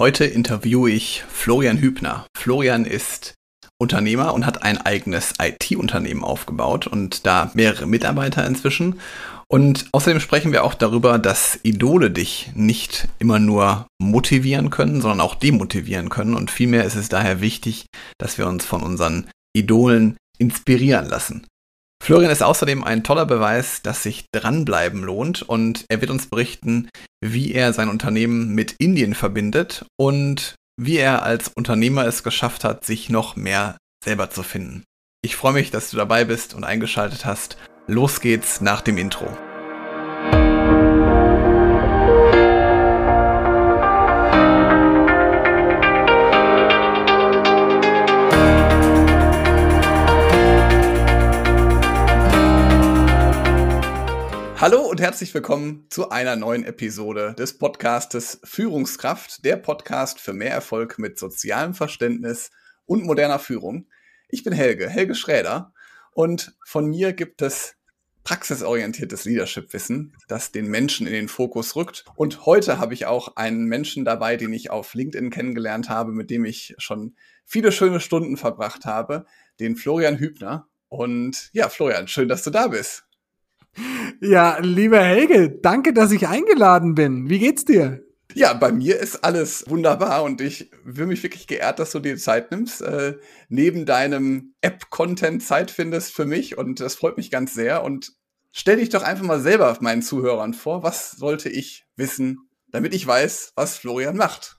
[0.00, 2.26] Heute interviewe ich Florian Hübner.
[2.36, 3.34] Florian ist
[3.80, 8.98] Unternehmer und hat ein eigenes IT-Unternehmen aufgebaut und da mehrere Mitarbeiter inzwischen.
[9.46, 15.20] Und außerdem sprechen wir auch darüber, dass Idole dich nicht immer nur motivieren können, sondern
[15.20, 16.34] auch demotivieren können.
[16.34, 17.86] Und vielmehr ist es daher wichtig,
[18.18, 21.46] dass wir uns von unseren Idolen inspirieren lassen.
[22.04, 26.90] Florian ist außerdem ein toller Beweis, dass sich dranbleiben lohnt und er wird uns berichten,
[27.24, 32.84] wie er sein Unternehmen mit Indien verbindet und wie er als Unternehmer es geschafft hat,
[32.84, 34.84] sich noch mehr selber zu finden.
[35.22, 37.56] Ich freue mich, dass du dabei bist und eingeschaltet hast.
[37.86, 39.34] Los geht's nach dem Intro.
[54.64, 60.52] Hallo und herzlich willkommen zu einer neuen Episode des Podcastes Führungskraft, der Podcast für mehr
[60.52, 62.50] Erfolg mit sozialem Verständnis
[62.86, 63.90] und moderner Führung.
[64.30, 65.74] Ich bin Helge, Helge Schräder
[66.12, 67.76] und von mir gibt es
[68.22, 72.06] praxisorientiertes Leadership-Wissen, das den Menschen in den Fokus rückt.
[72.16, 76.30] Und heute habe ich auch einen Menschen dabei, den ich auf LinkedIn kennengelernt habe, mit
[76.30, 79.26] dem ich schon viele schöne Stunden verbracht habe,
[79.60, 80.68] den Florian Hübner.
[80.88, 83.04] Und ja, Florian, schön, dass du da bist.
[84.20, 87.28] Ja, lieber Helge, danke, dass ich eingeladen bin.
[87.28, 88.04] Wie geht's dir?
[88.32, 92.16] Ja, bei mir ist alles wunderbar und ich fühle mich wirklich geehrt, dass du dir
[92.16, 93.16] Zeit nimmst, äh,
[93.48, 97.84] neben deinem App-Content Zeit findest für mich und das freut mich ganz sehr.
[97.84, 98.12] Und
[98.50, 103.06] stell dich doch einfach mal selber meinen Zuhörern vor, was sollte ich wissen, damit ich
[103.06, 104.56] weiß, was Florian macht.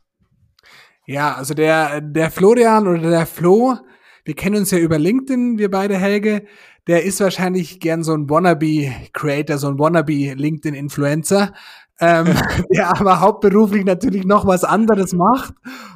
[1.06, 3.78] Ja, also der, der Florian oder der Flo,
[4.24, 6.46] wir kennen uns ja über LinkedIn, wir beide Helge
[6.88, 11.54] der ist wahrscheinlich gern so ein Wannabe-Creator, so ein Wannabe-LinkedIn-Influencer,
[12.00, 12.28] ähm,
[12.74, 15.54] der aber hauptberuflich natürlich noch was anderes macht.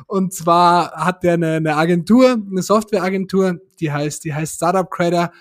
[0.07, 5.31] Und zwar hat der eine, eine Agentur, eine Softwareagentur, die heißt, die heißt Startup Creator.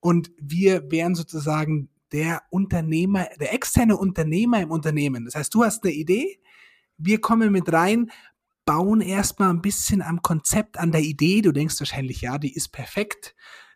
[0.00, 5.24] Und wir wären sozusagen der Unternehmer, der externe Unternehmer im Unternehmen.
[5.24, 6.38] Das heißt, du hast eine Idee,
[6.96, 8.10] wir kommen mit rein,
[8.64, 11.42] bauen erstmal ein bisschen am Konzept, an der Idee.
[11.42, 13.34] Du denkst wahrscheinlich, ja, die ist perfekt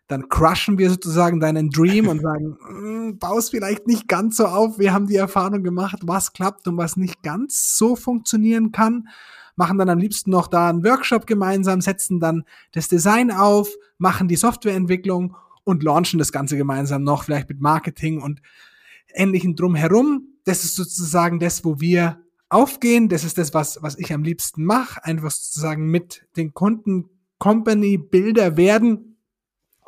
[0.09, 4.79] dann crushen wir sozusagen deinen Dream und sagen, mm, baust vielleicht nicht ganz so auf.
[4.79, 9.07] Wir haben die Erfahrung gemacht, was klappt und was nicht ganz so funktionieren kann.
[9.55, 13.69] Machen dann am liebsten noch da einen Workshop gemeinsam, setzen dann das Design auf,
[13.99, 18.41] machen die Softwareentwicklung und launchen das Ganze gemeinsam noch, vielleicht mit Marketing und
[19.13, 20.23] ähnlichen drumherum.
[20.43, 22.19] Das ist sozusagen das, wo wir
[22.49, 23.09] aufgehen.
[23.09, 25.05] Das ist das, was, was ich am liebsten mache.
[25.05, 29.08] Einfach sozusagen mit den Kunden Company Bilder werden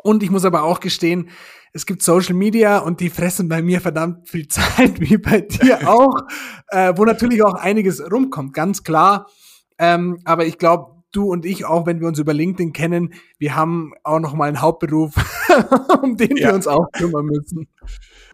[0.03, 1.29] und ich muss aber auch gestehen,
[1.73, 5.89] es gibt Social Media und die fressen bei mir verdammt viel Zeit, wie bei dir
[5.89, 6.21] auch,
[6.67, 9.29] äh, wo natürlich auch einiges rumkommt, ganz klar.
[9.77, 13.55] Ähm, aber ich glaube, du und ich, auch wenn wir uns über LinkedIn kennen, wir
[13.55, 15.13] haben auch noch mal einen Hauptberuf,
[16.01, 16.49] um den ja.
[16.49, 17.67] wir uns auch kümmern müssen.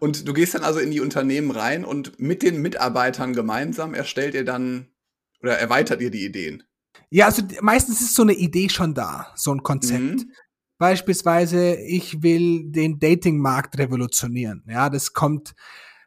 [0.00, 4.34] Und du gehst dann also in die Unternehmen rein und mit den Mitarbeitern gemeinsam erstellt
[4.34, 4.88] ihr dann
[5.42, 6.64] oder erweitert ihr die Ideen?
[7.10, 10.00] Ja, also meistens ist so eine Idee schon da, so ein Konzept.
[10.02, 10.32] Mhm.
[10.78, 14.62] Beispielsweise, ich will den Datingmarkt revolutionieren.
[14.68, 15.54] Ja, das kommt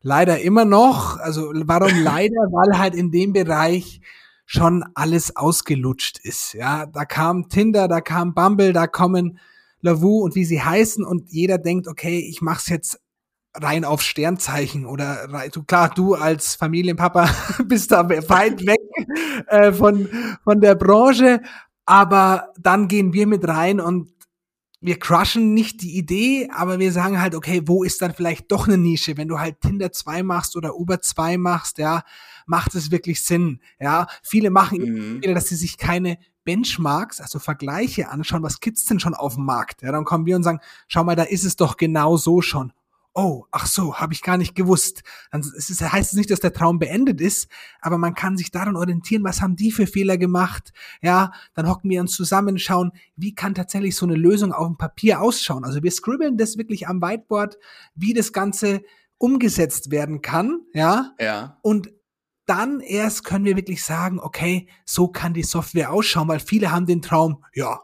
[0.01, 1.17] leider immer noch.
[1.17, 2.41] Also warum leider?
[2.51, 4.01] Weil halt in dem Bereich
[4.45, 6.53] schon alles ausgelutscht ist.
[6.53, 9.39] Ja, da kam Tinder, da kam Bumble, da kommen
[9.81, 12.99] Lavu und wie sie heißen und jeder denkt, okay, ich mach's jetzt
[13.53, 17.29] rein auf Sternzeichen oder du klar, du als Familienpapa
[17.67, 18.79] bist da weit weg
[19.47, 20.07] äh, von
[20.43, 21.41] von der Branche,
[21.85, 24.11] aber dann gehen wir mit rein und
[24.81, 28.67] wir crushen nicht die Idee, aber wir sagen halt, okay, wo ist dann vielleicht doch
[28.67, 29.15] eine Nische?
[29.15, 32.03] Wenn du halt Tinder 2 machst oder Uber 2 machst, ja,
[32.47, 33.59] macht es wirklich Sinn.
[33.79, 35.33] Ja, viele machen, mhm.
[35.35, 39.83] dass sie sich keine Benchmarks, also Vergleiche anschauen, was gibt's denn schon auf dem Markt?
[39.83, 42.73] Ja, dann kommen wir und sagen, schau mal, da ist es doch genau so schon
[43.13, 45.03] oh, ach so, habe ich gar nicht gewusst.
[45.31, 47.49] Dann es ist, heißt es nicht, dass der Traum beendet ist,
[47.81, 50.71] aber man kann sich daran orientieren, was haben die für Fehler gemacht.
[51.01, 54.77] Ja, dann hocken wir uns zusammen, schauen, wie kann tatsächlich so eine Lösung auf dem
[54.77, 55.65] Papier ausschauen.
[55.65, 57.57] Also wir scribbeln das wirklich am Whiteboard,
[57.95, 58.81] wie das Ganze
[59.17, 60.61] umgesetzt werden kann.
[60.73, 61.13] Ja.
[61.19, 61.59] Ja.
[61.61, 61.91] Und
[62.45, 66.85] dann erst können wir wirklich sagen, okay, so kann die Software ausschauen, weil viele haben
[66.85, 67.81] den Traum, ja,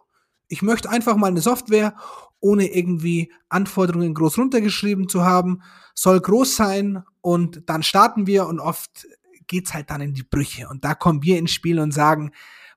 [0.50, 1.96] ich möchte einfach mal eine Software
[2.40, 5.62] ohne irgendwie Anforderungen groß runtergeschrieben zu haben,
[5.94, 9.08] soll groß sein und dann starten wir und oft
[9.48, 12.32] geht's halt dann in die Brüche und da kommen wir ins Spiel und sagen,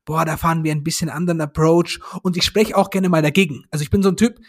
[0.04, 3.64] boah, da fahren wir ein bisschen anderen Approach und ich spreche auch gerne mal dagegen.
[3.70, 4.40] Also ich bin so ein Typ,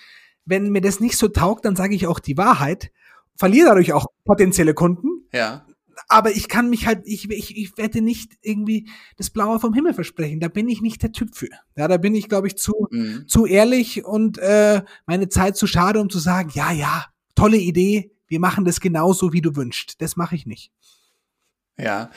[0.45, 2.91] wenn mir das nicht so taugt, dann sage ich auch die Wahrheit,
[3.35, 5.27] verliere dadurch auch potenzielle Kunden.
[5.33, 5.65] Ja.
[6.07, 9.93] Aber ich kann mich halt, ich, ich, ich werde nicht irgendwie das Blaue vom Himmel
[9.93, 10.39] versprechen.
[10.39, 11.49] Da bin ich nicht der Typ für.
[11.75, 13.27] Ja, da bin ich, glaube ich, zu, mhm.
[13.27, 17.05] zu ehrlich und äh, meine Zeit zu schade, um zu sagen, ja, ja,
[17.35, 20.01] tolle Idee, wir machen das genauso, wie du wünschst.
[20.01, 20.71] Das mache ich nicht.
[21.77, 22.11] Ja,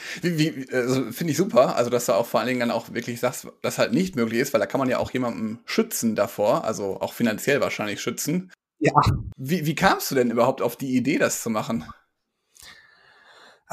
[0.73, 3.47] also finde ich super, also dass du auch vor allen Dingen dann auch wirklich sagst,
[3.63, 7.01] dass halt nicht möglich ist, weil da kann man ja auch jemanden schützen davor, also
[7.01, 8.53] auch finanziell wahrscheinlich schützen.
[8.79, 8.93] Ja.
[9.37, 11.85] Wie, wie kamst du denn überhaupt auf die Idee, das zu machen?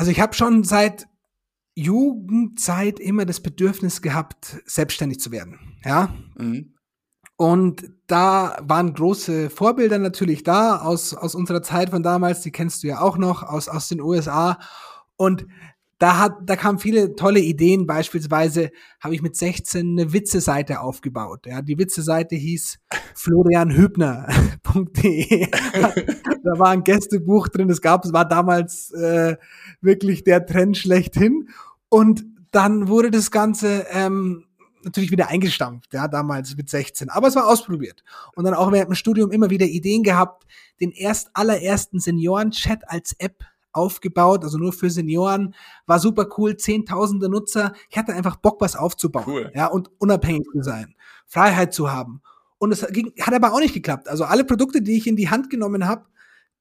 [0.02, 1.08] Also ich habe schon seit
[1.76, 5.78] Jugendzeit immer das Bedürfnis gehabt, selbstständig zu werden.
[5.86, 6.12] Ja.
[6.40, 6.74] Mhm.
[7.36, 12.82] Und da waren große Vorbilder natürlich da aus, aus unserer Zeit von damals, die kennst
[12.82, 14.58] du ja auch noch, aus, aus den USA.
[15.18, 15.46] Und
[16.02, 17.86] da hat, da kamen viele tolle Ideen.
[17.86, 21.46] Beispielsweise habe ich mit 16 eine Witze-Seite aufgebaut.
[21.46, 22.80] Ja, die Witze-Seite hieß
[23.14, 25.52] florianhübner.de.
[26.44, 27.70] da war ein Gästebuch drin.
[27.70, 29.38] Es gab, es war damals äh,
[29.80, 31.50] wirklich der Trend schlechthin.
[31.88, 34.46] Und dann wurde das Ganze ähm,
[34.84, 37.12] natürlich wieder eingestampft, ja, damals mit 16.
[37.12, 38.04] Aber es war ausprobiert.
[38.36, 40.48] Und dann auch während dem Studium immer wieder Ideen gehabt,
[40.80, 47.30] den erst allerersten Senioren-Chat als App aufgebaut, also nur für Senioren, war super cool, zehntausende
[47.30, 47.74] Nutzer.
[47.90, 49.52] Ich hatte einfach Bock, was aufzubauen, cool.
[49.56, 50.96] ja, und unabhängig zu sein,
[51.28, 52.22] Freiheit zu haben.
[52.58, 54.08] Und es ging, hat aber auch nicht geklappt.
[54.08, 56.06] Also alle Produkte, die ich in die Hand genommen habe,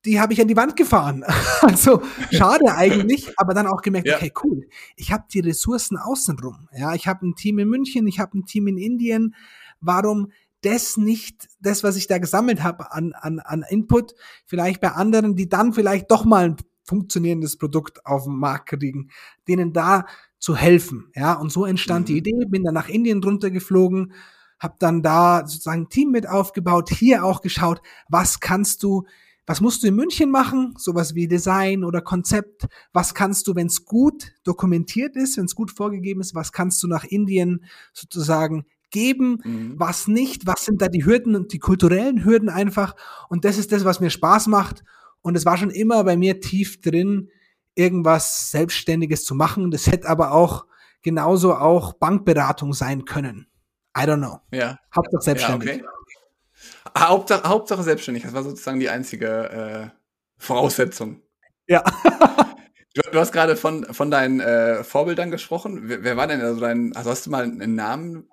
[0.05, 1.25] die habe ich an die Wand gefahren.
[1.61, 4.17] also schade eigentlich, aber dann auch gemerkt, ja.
[4.17, 4.67] okay, cool.
[4.97, 6.69] Ich habe die Ressourcen außenrum.
[6.75, 9.35] Ja, ich habe ein Team in München, ich habe ein Team in Indien.
[9.81, 14.15] Warum das nicht, das, was ich da gesammelt habe an, an, an Input,
[14.47, 16.57] vielleicht bei anderen, die dann vielleicht doch mal ein
[16.91, 19.11] funktionierendes Produkt auf den Markt kriegen,
[19.47, 20.07] denen da
[20.41, 21.13] zu helfen.
[21.15, 22.13] Ja, und so entstand mhm.
[22.13, 24.13] die Idee, bin dann nach Indien drunter geflogen,
[24.59, 29.05] habe dann da sozusagen ein Team mit aufgebaut, hier auch geschaut, was kannst du,
[29.47, 33.69] was musst du in München machen, sowas wie Design oder Konzept, was kannst du, wenn
[33.69, 38.67] es gut dokumentiert ist, wenn es gut vorgegeben ist, was kannst du nach Indien sozusagen
[38.91, 39.75] geben, mhm.
[39.77, 42.97] was nicht, was sind da die Hürden und die kulturellen Hürden einfach
[43.29, 44.83] und das ist das, was mir Spaß macht
[45.23, 47.31] und es war schon immer bei mir tief drin,
[47.75, 49.71] irgendwas Selbstständiges zu machen.
[49.71, 50.67] Das hätte aber auch
[51.03, 53.47] genauso auch Bankberatung sein können.
[53.97, 54.41] I don't know.
[54.53, 54.79] Ja.
[54.95, 55.69] Hauptsache selbstständig.
[55.69, 55.85] Ja, okay.
[56.97, 58.23] Hauptsache, Hauptsache selbstständig.
[58.25, 59.89] Das war sozusagen die einzige äh,
[60.39, 61.23] Voraussetzung.
[61.67, 61.83] Ja.
[62.95, 65.83] du, du, hast gerade von, von deinen äh, Vorbildern gesprochen.
[65.85, 68.29] Wer, wer, war denn also dein, also hast du mal einen Namen,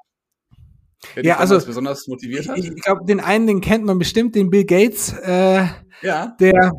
[1.15, 2.57] der ja, also besonders motiviert hat?
[2.57, 5.65] Ich, ich glaube, den einen, den kennt man bestimmt, den Bill Gates, äh,
[6.01, 6.35] ja.
[6.39, 6.73] der,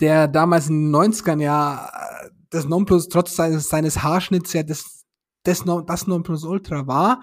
[0.00, 5.04] der damals in den 90ern ja äh, das Nonplus, trotz seines, seines Haarschnitts ja das,
[5.42, 7.22] das, das Nonplusultra war.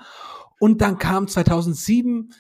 [0.59, 2.31] Und dann kam 2007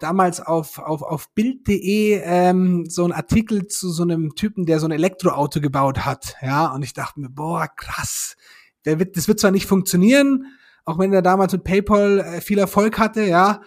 [0.00, 4.86] damals auf, auf, auf Bild.de ähm, so ein Artikel zu so einem Typen, der so
[4.86, 6.36] ein Elektroauto gebaut hat.
[6.40, 8.36] Ja, und ich dachte mir, boah, krass.
[8.84, 10.46] Der wird, das wird zwar nicht funktionieren,
[10.84, 13.60] auch wenn er damals mit PayPal äh, viel Erfolg hatte, ja.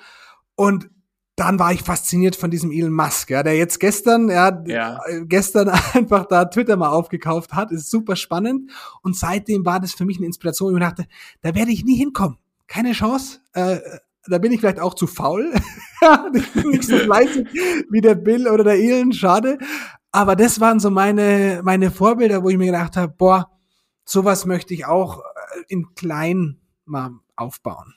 [0.56, 0.90] Und
[1.36, 5.26] dann war ich fasziniert von diesem Elon Musk, ja, der jetzt gestern, ja, ja, äh,
[5.26, 8.72] gestern einfach da Twitter mal aufgekauft hat, ist super spannend.
[9.02, 10.74] Und seitdem war das für mich eine Inspiration.
[10.74, 11.06] Ich dachte,
[11.42, 12.38] da werde ich nie hinkommen.
[12.68, 13.40] Keine Chance.
[13.54, 13.80] Äh,
[14.28, 15.54] da bin ich vielleicht auch zu faul.
[16.34, 17.48] nicht so fleißig
[17.90, 19.58] wie der Bill oder der Elon, schade.
[20.12, 23.52] Aber das waren so meine, meine Vorbilder, wo ich mir gedacht habe, boah,
[24.06, 27.94] sowas möchte ich auch äh, in klein mal aufbauen.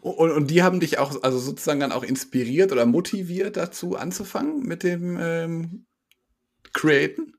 [0.00, 4.62] Und, und, die haben dich auch, also sozusagen dann auch inspiriert oder motiviert dazu anzufangen
[4.62, 5.86] mit dem ähm,
[6.72, 7.36] Createn?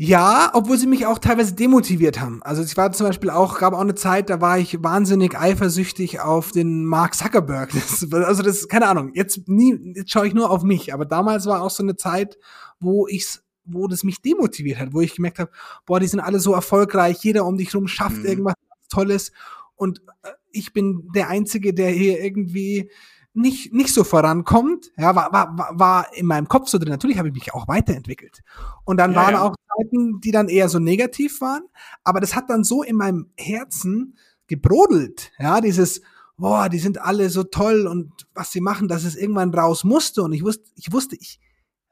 [0.00, 2.40] Ja, obwohl sie mich auch teilweise demotiviert haben.
[2.44, 6.20] Also ich war zum Beispiel auch, gab auch eine Zeit, da war ich wahnsinnig eifersüchtig
[6.20, 7.72] auf den Mark Zuckerberg.
[7.74, 10.94] Das, also das, ist keine Ahnung, jetzt nie, jetzt schaue ich nur auf mich.
[10.94, 12.38] Aber damals war auch so eine Zeit,
[12.78, 15.50] wo ich's, wo das mich demotiviert hat, wo ich gemerkt habe,
[15.84, 18.26] boah, die sind alle so erfolgreich, jeder um dich rum schafft mhm.
[18.26, 18.54] irgendwas
[18.88, 19.32] Tolles
[19.74, 22.90] und äh, ich bin der Einzige, der hier irgendwie
[23.34, 24.90] nicht, nicht so vorankommt.
[24.96, 26.90] Ja, war, war, war in meinem Kopf so drin.
[26.90, 28.42] Natürlich habe ich mich auch weiterentwickelt.
[28.84, 29.42] Und dann ja, waren ja.
[29.42, 31.62] auch Zeiten, die dann eher so negativ waren.
[32.04, 34.16] Aber das hat dann so in meinem Herzen
[34.48, 35.30] gebrodelt.
[35.38, 36.00] Ja, dieses,
[36.36, 40.22] boah, die sind alle so toll und was sie machen, dass es irgendwann raus musste.
[40.22, 41.40] Und ich wusste, ich wusste, ich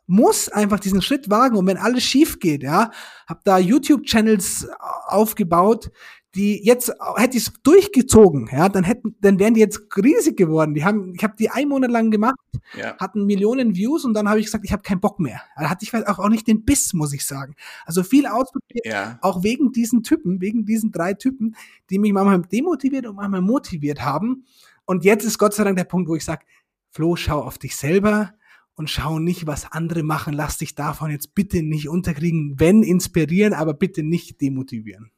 [0.07, 1.57] muss einfach diesen Schritt wagen.
[1.57, 2.91] Und wenn alles schief geht, ja,
[3.27, 4.69] hab da YouTube-Channels
[5.07, 5.91] aufgebaut,
[6.37, 10.75] die jetzt hätte ich es durchgezogen, ja, dann hätten, dann wären die jetzt riesig geworden.
[10.75, 12.37] Die haben, ich habe die ein Monat lang gemacht,
[12.77, 12.97] ja.
[12.99, 15.41] hatten Millionen Views und dann habe ich gesagt, ich habe keinen Bock mehr.
[15.57, 17.55] Da hatte ich auch, auch nicht den Biss, muss ich sagen.
[17.87, 19.19] Also viel ausprobiert, ja.
[19.23, 21.57] auch wegen diesen Typen, wegen diesen drei Typen,
[21.91, 24.45] die mich manchmal demotiviert und manchmal motiviert haben.
[24.85, 26.45] Und jetzt ist Gott sei Dank der Punkt, wo ich sage,
[26.91, 28.35] Flo, schau auf dich selber
[28.75, 30.35] und schau nicht, was andere machen.
[30.35, 32.61] Lass dich davon jetzt bitte nicht unterkriegen.
[32.61, 35.11] Wenn inspirieren, aber bitte nicht demotivieren.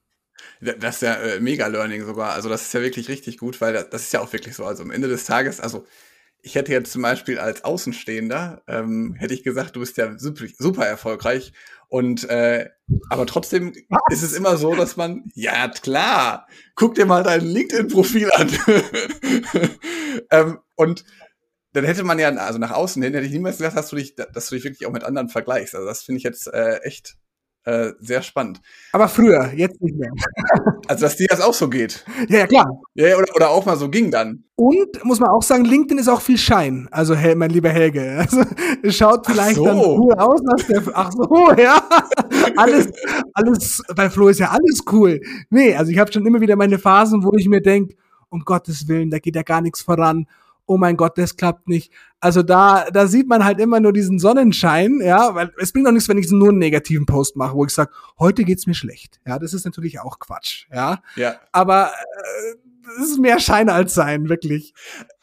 [0.61, 2.33] Das ist ja äh, mega Learning sogar.
[2.33, 4.65] Also das ist ja wirklich richtig gut, weil das, das, ist ja auch wirklich so.
[4.65, 5.87] Also am Ende des Tages, also
[6.43, 10.45] ich hätte jetzt zum Beispiel als Außenstehender, ähm, hätte ich gesagt, du bist ja super,
[10.57, 11.53] super erfolgreich.
[11.89, 12.69] Und äh,
[13.09, 13.73] aber trotzdem
[14.11, 18.51] ist es immer so, dass man, ja klar, guck dir mal dein LinkedIn-Profil an.
[20.31, 21.05] ähm, und
[21.73, 24.15] dann hätte man ja, also nach außen hin, hätte ich niemals gesagt, dass du dich,
[24.15, 25.75] dass du dich wirklich auch mit anderen vergleichst.
[25.75, 27.17] Also das finde ich jetzt äh, echt
[27.69, 28.63] äh, sehr spannend.
[28.93, 30.11] Aber früher, jetzt nicht mehr.
[30.89, 32.03] also, dass dir das auch so geht.
[32.27, 32.81] Ja, ja klar.
[32.95, 34.45] Ja, oder, oder auch mal so ging dann.
[34.57, 36.89] Und muss man auch sagen, LinkedIn ist auch viel Schein.
[36.91, 37.99] Also, hey, mein lieber Helge.
[38.29, 38.43] Also,
[38.83, 39.65] es schaut vielleicht so.
[39.65, 41.83] dann cool aus, der, ach so, ja.
[42.57, 42.89] alles,
[43.35, 45.21] alles, bei Flo ist ja alles cool.
[45.51, 47.93] Nee, also ich habe schon immer wieder meine Phasen, wo ich mir denk,
[48.31, 50.27] um Gottes Willen, da geht ja gar nichts voran
[50.69, 51.93] oh mein Gott, das klappt nicht.
[52.21, 55.93] Also da, da sieht man halt immer nur diesen Sonnenschein, ja, weil es bringt auch
[55.93, 59.21] nichts, wenn ich nur einen negativen Post mache, wo ich sage, heute geht's mir schlecht.
[59.27, 61.01] Ja, das ist natürlich auch Quatsch, ja.
[61.17, 61.37] Ja.
[61.53, 62.57] Aber äh,
[62.99, 64.75] das ist mehr Schein als Sein, wirklich.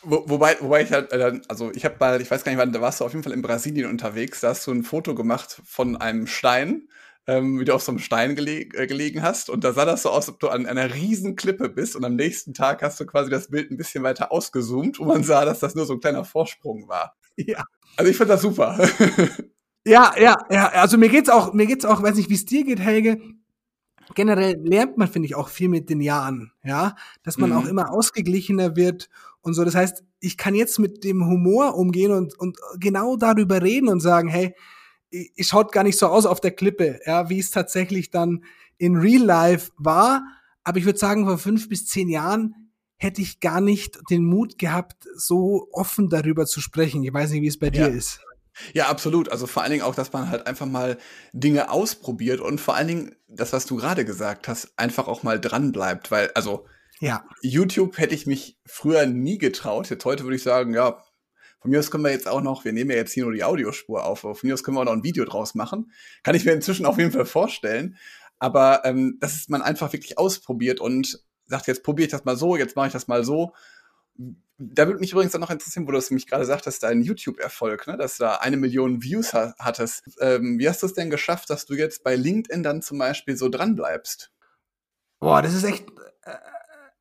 [0.04, 2.74] Wo, wobei, wobei ich halt, äh, also ich habe mal, ich weiß gar nicht wann,
[2.74, 5.62] da warst du auf jeden Fall in Brasilien unterwegs, da hast du ein Foto gemacht
[5.66, 6.88] von einem Stein
[7.28, 9.50] ähm, wie du auf so einem Stein gele äh, gelegen hast.
[9.50, 11.96] Und da sah das so aus, als ob du an einer riesen Klippe bist.
[11.96, 15.24] Und am nächsten Tag hast du quasi das Bild ein bisschen weiter ausgezoomt, wo man
[15.24, 17.16] sah, dass das nur so ein kleiner Vorsprung war.
[17.38, 17.64] Ja.
[17.98, 18.78] Also ich finde das super.
[19.86, 20.70] ja, ja, ja.
[20.70, 23.20] Also mir geht's auch, mir geht's auch, weiß nicht, wie es dir geht, Helge.
[24.14, 27.56] Generell lernt man, finde ich, auch viel mit den Jahren, ja, dass man mhm.
[27.58, 29.10] auch immer ausgeglichener wird
[29.42, 29.66] und so.
[29.66, 34.02] Das heißt, ich kann jetzt mit dem Humor umgehen und, und genau darüber reden und
[34.02, 34.56] sagen, hey,
[35.12, 38.44] es schaut gar nicht so aus auf der Klippe, ja, wie es tatsächlich dann
[38.78, 40.24] in Real Life war.
[40.64, 44.58] Aber ich würde sagen, vor fünf bis zehn Jahren hätte ich gar nicht den Mut
[44.58, 47.04] gehabt, so offen darüber zu sprechen.
[47.04, 47.88] Ich weiß nicht, wie es bei ja.
[47.88, 48.20] dir ist.
[48.74, 49.30] Ja, absolut.
[49.30, 50.98] Also vor allen Dingen auch, dass man halt einfach mal
[51.34, 55.40] Dinge ausprobiert und vor allen Dingen das, was du gerade gesagt hast, einfach auch mal
[55.40, 56.66] dran bleibt, weil also
[57.00, 57.26] ja.
[57.42, 59.90] YouTube hätte ich mich früher nie getraut.
[59.90, 61.04] Jetzt heute würde ich sagen, ja,
[61.66, 63.44] von mir aus können wir jetzt auch noch, wir nehmen ja jetzt hier nur die
[63.44, 65.92] Audiospur auf, von mir aus können wir auch noch ein Video draus machen.
[66.22, 67.98] Kann ich mir inzwischen auf jeden Fall vorstellen.
[68.38, 72.38] Aber ähm, dass ist man einfach wirklich ausprobiert und sagt, jetzt probiere ich das mal
[72.38, 73.56] so, jetzt mache ich das mal so.
[74.60, 77.88] Da würde mich übrigens dann noch interessieren, wo du es mich gerade sagtest, dein YouTube-Erfolg,
[77.88, 77.98] ne?
[77.98, 80.04] dass du da eine Million Views ha hattest.
[80.22, 83.38] Ähm, wie hast du es denn geschafft, dass du jetzt bei LinkedIn dann zum Beispiel
[83.38, 84.32] so dran bleibst?
[85.20, 85.88] Boah, das ist echt,
[86.26, 86.36] äh,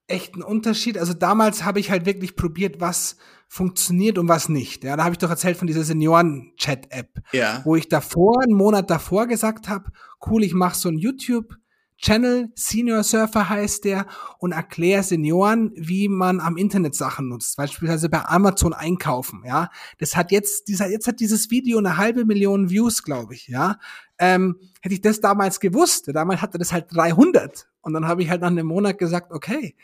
[0.07, 0.99] echt ein Unterschied.
[0.99, 3.17] Also damals habe ich halt wirklich probiert, was
[3.49, 4.85] funktioniert und was nicht.
[4.85, 7.63] Ja, da habe ich doch erzählt von dieser Senioren-Chat-App, ja.
[7.65, 9.91] wo ich davor, einen Monat davor gesagt habe,
[10.27, 11.57] cool, ich mache so ein YouTube
[11.97, 14.07] Channel, Senior Surfer heißt der,
[14.39, 19.71] und erkläre Senioren, wie man am Internet Sachen nutzt, beispielsweise bei Amazon einkaufen, ja.
[19.99, 23.79] Das hat jetzt, dieser, jetzt hat dieses Video eine halbe Million Views, glaube ich, ja.
[24.19, 27.69] Ähm, hätte ich das damals gewusst, damals hatte das halt 300.
[27.81, 29.77] Und dann habe ich halt nach einem Monat gesagt, okay,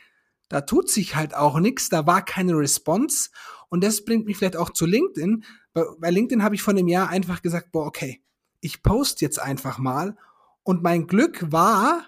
[0.50, 3.30] da tut sich halt auch nichts, da war keine Response.
[3.70, 5.44] Und das bringt mich vielleicht auch zu LinkedIn.
[5.72, 8.20] Bei, LinkedIn habe ich vor einem Jahr einfach gesagt, boah, okay,
[8.60, 10.16] ich poste jetzt einfach mal.
[10.64, 12.04] Und mein Glück war,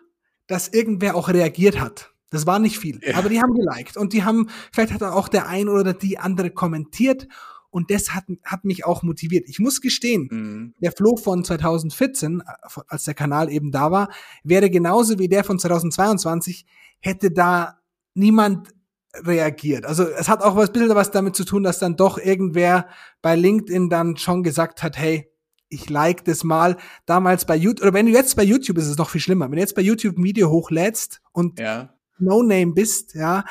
[0.48, 2.12] dass irgendwer auch reagiert hat.
[2.30, 3.16] Das war nicht viel, ja.
[3.16, 6.50] aber die haben geliked und die haben, vielleicht hat auch der ein oder die andere
[6.50, 7.28] kommentiert
[7.68, 9.48] und das hat, hat mich auch motiviert.
[9.48, 10.74] Ich muss gestehen, mhm.
[10.78, 14.10] der Flo von 2014, äh, als der Kanal eben da war,
[14.44, 16.64] wäre genauso wie der von 2022,
[17.00, 17.81] hätte da
[18.14, 18.68] niemand
[19.14, 19.84] reagiert.
[19.84, 22.88] Also es hat auch was bisschen was damit zu tun, dass dann doch irgendwer
[23.20, 25.30] bei LinkedIn dann schon gesagt hat, hey,
[25.68, 26.76] ich like das mal.
[27.06, 29.46] Damals bei YouTube, oder wenn du jetzt bei YouTube ist es noch viel schlimmer.
[29.46, 31.94] Wenn du jetzt bei YouTube ein Video hochlädst und ja.
[32.18, 33.44] No Name bist, ja,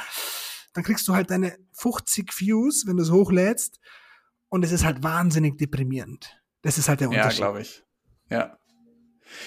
[0.73, 3.79] dann kriegst du halt deine 50 Views, wenn du es hochlädst.
[4.49, 6.41] Und es ist halt wahnsinnig deprimierend.
[6.61, 7.39] Das ist halt der Unterschied.
[7.39, 7.83] Ja, glaube ich.
[8.29, 8.57] Ja.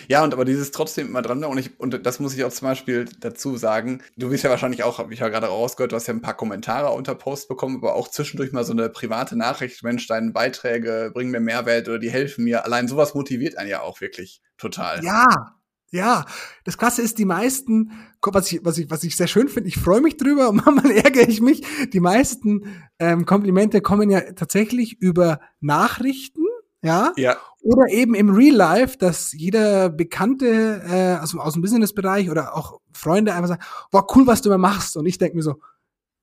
[0.08, 2.68] Ja, und aber dieses trotzdem immer dran, und ich, und das muss ich auch zum
[2.68, 6.06] Beispiel dazu sagen, du bist ja wahrscheinlich auch, habe ich ja gerade rausgehört, du hast
[6.06, 9.82] ja ein paar Kommentare unter Post bekommen, aber auch zwischendurch mal so eine private Nachricht,
[9.82, 12.64] Mensch, deine Beiträge bringen mir Mehrwert oder die helfen mir.
[12.64, 15.04] Allein sowas motiviert einen ja auch wirklich total.
[15.04, 15.54] Ja,
[15.94, 16.24] ja,
[16.64, 19.76] das Krasse ist, die meisten, was ich, was ich, was ich sehr schön finde, ich
[19.76, 21.62] freue mich drüber und manchmal ärgere ich mich,
[21.92, 26.42] die meisten ähm, Komplimente kommen ja tatsächlich über Nachrichten,
[26.82, 27.36] ja, ja.
[27.64, 32.80] Oder eben im Real Life, dass jeder Bekannte äh, aus, aus dem Business-Bereich oder auch
[32.92, 34.98] Freunde einfach sagen, wow, cool, was du immer machst.
[34.98, 35.54] Und ich denke mir so,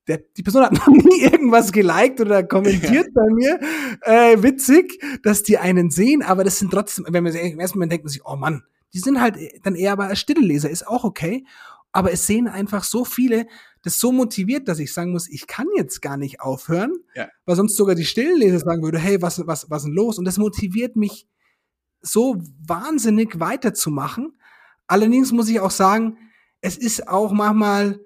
[0.08, 3.12] der, die Person hat noch nie irgendwas geliked oder kommentiert ja.
[3.14, 3.60] bei mir.
[4.02, 7.92] Äh, witzig, dass die einen sehen, aber das sind trotzdem, wenn man im ersten Moment
[7.92, 11.04] denkt man sich, oh Mann, die sind halt dann eher aber als Stillleser, ist auch
[11.04, 11.46] okay.
[11.92, 13.48] Aber es sehen einfach so viele,
[13.84, 17.30] das so motiviert, dass ich sagen muss, ich kann jetzt gar nicht aufhören, Ja.
[17.46, 20.18] weil sonst sogar die Stillenleser sagen würde, hey, was, was, was ist denn los?
[20.20, 21.28] Und das motiviert mich
[22.02, 24.38] so wahnsinnig weiterzumachen.
[24.88, 26.18] Allerdings muss ich auch sagen,
[26.62, 28.00] es ist auch manchmal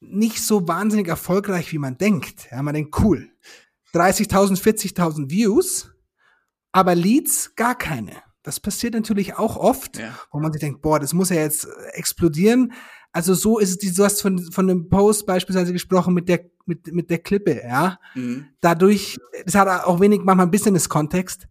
[0.00, 2.48] nicht so wahnsinnig erfolgreich, wie man denkt.
[2.50, 3.30] Ja, man denkt, cool,
[3.94, 5.90] 30.000, 40.000 Views,
[6.72, 8.12] aber Leads gar keine.
[8.42, 10.18] Das passiert natürlich auch oft, Ja.
[10.32, 12.72] wo man sich denkt, boah, das muss ja jetzt explodieren.
[13.14, 16.40] Also so ist es, die- du hast von, von dem Post beispielsweise gesprochen mit der,
[16.66, 17.98] mit, mit der Klippe, ja.
[18.14, 18.46] Mhm.
[18.60, 21.46] Dadurch, das hat auch wenig manchmal Business-Kontext,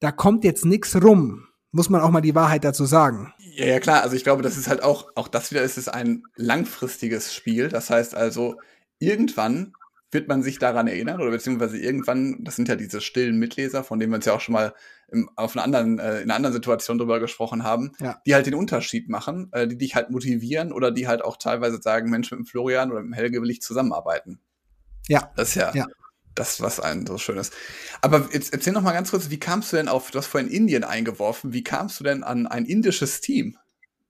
[0.00, 1.46] da kommt jetzt nichts rum.
[1.72, 3.32] Muss man auch mal die Wahrheit dazu sagen.
[3.56, 4.02] Ja, ja, klar.
[4.02, 7.68] Also ich glaube, das ist halt auch, auch das wieder ist es ein langfristiges Spiel.
[7.68, 8.56] Das heißt also,
[8.98, 9.72] irgendwann
[10.12, 13.98] wird man sich daran erinnern oder beziehungsweise irgendwann, das sind ja diese stillen Mitleser, von
[13.98, 14.74] denen wir uns ja auch schon mal
[15.10, 18.20] im, auf einer anderen, äh, in einer anderen Situation drüber gesprochen haben, Ja.
[18.26, 21.80] die halt den Unterschied machen, äh, die dich halt motivieren oder die halt auch teilweise
[21.82, 24.38] sagen, Mensch, mit dem Florian oder mit dem Helge will ich zusammenarbeiten.
[25.08, 25.32] Ja.
[25.34, 25.86] Das ist ja, Ja.
[26.34, 27.52] das, was einen so schön ist.
[28.02, 30.50] Aber jetzt erzähl noch mal ganz kurz, wie kamst du denn auf, du hast vorhin
[30.50, 33.56] Indien eingeworfen, wie kamst du denn an ein indisches Team?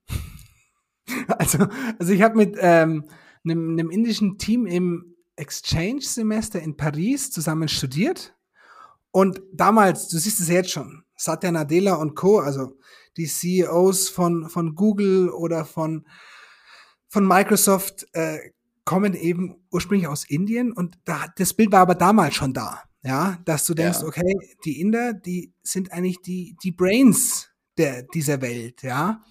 [1.37, 1.67] Also,
[1.99, 3.05] also ich habe mit ähm,
[3.43, 8.35] einem, einem indischen Team im Exchange-Semester in Paris zusammen studiert.
[9.11, 12.77] Und damals, du siehst es jetzt schon, Satya Nadella und Co., also
[13.17, 16.07] die CEOs von, von Google oder von,
[17.09, 18.39] von Microsoft, äh,
[18.85, 23.37] kommen eben ursprünglich aus Indien und da, das Bild war aber damals schon da, ja,
[23.45, 24.07] dass du denkst, Ja.
[24.07, 24.33] okay,
[24.65, 29.23] die Inder, die sind eigentlich die, die Brains der, dieser Welt, ja.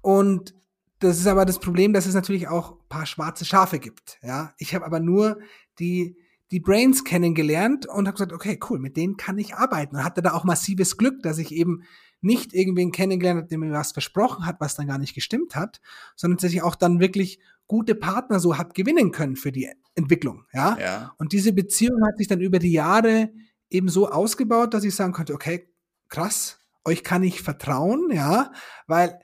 [0.00, 0.54] Und
[1.02, 4.54] das ist aber das Problem, dass es natürlich auch ein paar schwarze Schafe gibt, ja.
[4.58, 5.38] Ich habe aber nur
[5.78, 6.16] die,
[6.50, 9.96] die Brains kennengelernt und habe gesagt, okay, cool, mit denen kann ich arbeiten.
[9.96, 11.82] Und hatte da auch massives Glück, dass ich eben
[12.20, 15.80] nicht irgendwen kennengelernt habe, der mir was versprochen hat, was dann gar nicht gestimmt hat,
[16.14, 20.44] sondern dass ich auch dann wirklich gute Partner so hab gewinnen können für die Entwicklung,
[20.52, 20.78] ja.
[20.78, 21.14] Ja.
[21.18, 23.30] Und diese Beziehung hat sich dann über die Jahre
[23.70, 25.68] eben so ausgebaut, dass ich sagen konnte, okay,
[26.08, 28.52] krass, euch kann ich vertrauen, ja,
[28.86, 29.18] weil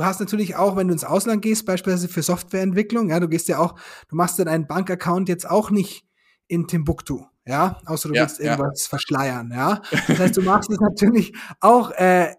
[0.00, 3.48] du hast natürlich auch, wenn du ins Ausland gehst, beispielsweise für Softwareentwicklung, ja, du gehst
[3.48, 3.74] ja auch,
[4.08, 6.04] du machst ja deinen Bankaccount jetzt auch nicht
[6.48, 8.52] in Timbuktu, ja, außer du Ja, willst ja.
[8.56, 9.82] irgendwas verschleiern, ja.
[10.08, 12.34] Das heißt, du machst es natürlich auch äh,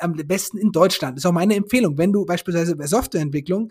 [0.00, 1.16] am besten in Deutschland.
[1.16, 3.70] Das ist auch meine Empfehlung, wenn du beispielsweise bei Softwareentwicklung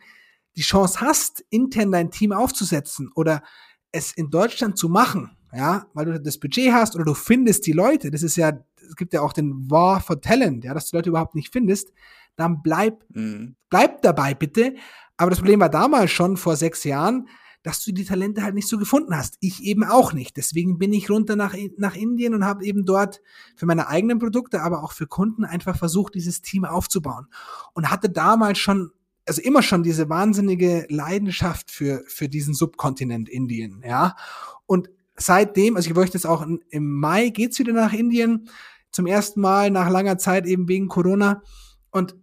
[0.56, 3.44] die Chance hast, intern dein Team aufzusetzen oder
[3.92, 7.74] es in Deutschland zu machen, ja, weil du das Budget hast oder du findest die
[7.74, 8.54] Leute, das ist ja,
[8.88, 11.92] es gibt ja auch den War for Talent, ja, dass du Leute überhaupt nicht findest,
[12.36, 13.56] dann bleib, Mhm.
[13.70, 14.76] bleib dabei bitte.
[15.18, 17.28] Aber das Problem war damals schon vor sechs Jahren,
[17.62, 19.38] dass du die Talente halt nicht so gefunden hast.
[19.40, 20.36] Ich eben auch nicht.
[20.36, 23.22] Deswegen bin ich runter nach, nach Indien und habe eben dort
[23.56, 27.28] für meine eigenen Produkte, aber auch für Kunden einfach versucht, dieses Team aufzubauen.
[27.74, 28.92] Und hatte damals schon,
[29.26, 34.16] also immer schon diese wahnsinnige Leidenschaft für, für diesen Subkontinent Indien, ja.
[34.66, 38.50] Und seitdem, also ich möchte jetzt auch im Mai geht's wieder nach Indien,
[38.92, 41.42] zum ersten Mal nach langer Zeit eben wegen Corona.
[41.92, 42.16] Und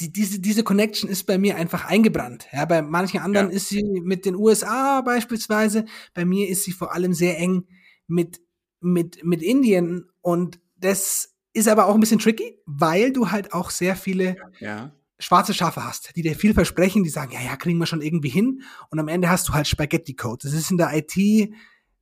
[0.00, 2.46] die, diese, diese Connection ist bei mir einfach eingebrannt.
[2.52, 3.56] Ja, bei manchen anderen Ja.
[3.56, 5.84] ist sie mit den USA beispielsweise.
[6.14, 7.66] Bei mir ist sie vor allem sehr eng
[8.06, 8.40] mit,
[8.80, 10.06] mit, mit Indien.
[10.20, 14.92] Und das ist aber auch ein bisschen tricky, weil du halt auch sehr viele Ja.
[15.18, 18.28] schwarze Schafe hast, die dir viel versprechen, die sagen, ja, ja, kriegen wir schon irgendwie
[18.28, 18.62] hin.
[18.90, 20.40] Und am Ende hast du halt Spaghetti-Code.
[20.42, 21.52] Das ist in der IT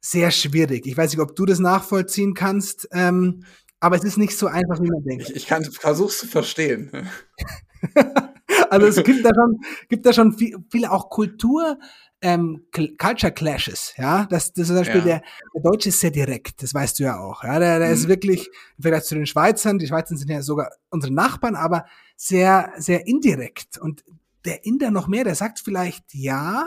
[0.01, 0.87] sehr schwierig.
[0.87, 3.45] Ich weiß nicht, ob du das nachvollziehen kannst, ähm,
[3.87, 5.31] aber es ist nicht so einfach, wie man denkt.
[5.31, 6.91] Ich, ich kann versuch's zu verstehen.
[8.71, 11.79] Also es gibt da schon, gibt da schon viel, viele auch Kultur,
[12.21, 14.27] ähm, Culture Clashes, ja.
[14.31, 15.05] Das, das ist zum Beispiel Ja.
[15.05, 15.23] der,
[15.55, 17.45] der Deutsche ist sehr direkt, das weißt du ja auch.
[17.45, 18.09] Ja, der, der ist Mhm.
[18.09, 21.85] wirklich, im Vergleich zu den Schweizern, die Schweizer sind ja sogar unsere Nachbarn, aber
[22.17, 23.79] sehr, sehr indirekt.
[23.79, 24.05] Und
[24.45, 26.67] der Inder noch mehr, der sagt vielleicht ja,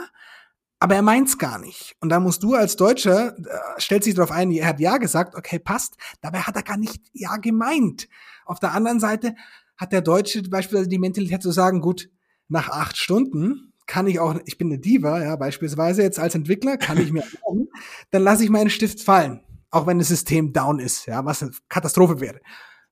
[0.80, 1.94] aber er meint's gar nicht.
[2.00, 5.34] Und da musst du als Deutscher, äh, stellt sich darauf ein, er hat ja gesagt,
[5.34, 5.96] okay, passt.
[6.22, 8.08] Dabei hat er gar nicht ja gemeint.
[8.46, 9.36] Auf der anderen Seite
[9.76, 12.08] hat der Deutsche beispielsweise die Mentalität zu sagen, gut,
[12.48, 16.78] nach acht Stunden kann ich auch, ich bin eine Diva, ja, beispielsweise jetzt als Entwickler,
[16.78, 17.68] kann ich mir erlauben,
[18.10, 19.40] dann lasse ich meinen Stift fallen,
[19.70, 22.40] auch wenn das System down ist, ja, was eine Katastrophe wäre.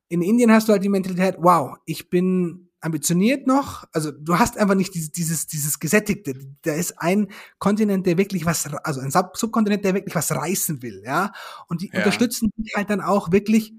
[0.08, 4.56] In Indien hast du halt die Mentalität, wow, ich bin ambitioniert noch, also du hast
[4.58, 6.34] einfach nicht dieses, dieses, dieses Gesättigte.
[6.62, 10.82] Da ist ein Kontinent, der wirklich was, also ein Sub Subkontinent, der wirklich was reißen
[10.82, 11.32] will, ja.
[11.68, 11.98] Und die Ja.
[11.98, 13.72] unterstützen dich halt dann auch wirklich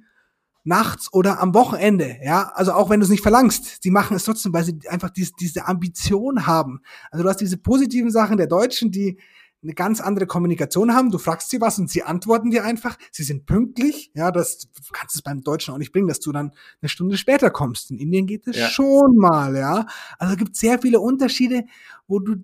[0.65, 4.25] nachts oder am Wochenende, ja, also auch wenn du es nicht verlangst, sie machen es
[4.25, 6.81] trotzdem, weil sie einfach diese, diese Ambition haben.
[7.11, 9.17] Also du hast diese positiven Sachen der Deutschen, die
[9.61, 11.11] eine ganz andere Kommunikation haben.
[11.11, 12.97] Du fragst sie was und sie antworten dir einfach.
[13.11, 14.11] Sie sind pünktlich.
[14.13, 17.17] Ja, das du kannst es beim Deutschen auch nicht bringen, dass du dann eine Stunde
[17.17, 17.91] später kommst.
[17.91, 18.69] In Indien geht es Ja.
[18.69, 19.85] schon mal, ja.
[20.17, 21.65] Also es gibt sehr viele Unterschiede,
[22.07, 22.37] wo du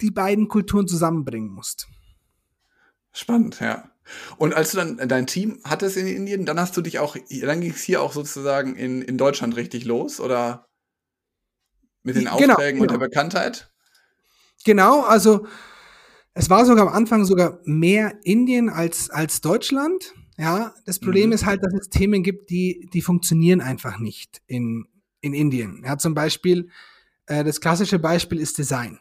[0.00, 1.86] die beiden Kulturen zusammenbringen musst.
[3.12, 3.90] Spannend, ja.
[4.36, 7.60] Und als du dann dein Team hattest in Indien, dann hast du dich auch, dann
[7.60, 10.66] ging es hier auch sozusagen in, in Deutschland richtig los, oder
[12.02, 12.82] mit den genau, Aufträgen genau.
[12.82, 13.08] und der genau.
[13.08, 13.72] Bekanntheit?
[14.64, 15.46] Genau, also
[16.34, 20.14] es war sogar am Anfang sogar mehr Indien als, als Deutschland.
[20.36, 21.32] Ja, das Problem mhm.
[21.32, 24.86] ist halt, dass es Themen gibt, die, die funktionieren einfach nicht in,
[25.20, 25.82] in Indien.
[25.84, 26.68] Ja, zum Beispiel,
[27.26, 28.98] äh, das klassische Beispiel ist Design.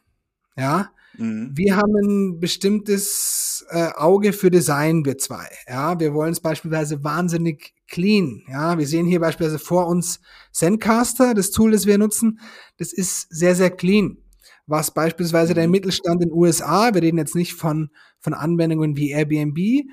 [0.55, 1.51] Ja, mhm.
[1.55, 5.47] wir haben ein bestimmtes äh, Auge für Design, wir zwei.
[5.67, 8.43] Ja, wir wollen es beispielsweise wahnsinnig clean.
[8.47, 12.39] Ja, wir sehen hier beispielsweise vor uns Zencaster, das Tool, das wir nutzen.
[12.77, 14.22] Das ist sehr, sehr clean.
[14.65, 15.71] Was beispielsweise der mhm.
[15.71, 19.89] Mittelstand in den USA, wir reden jetzt nicht von, von Anwendungen wie Airbnb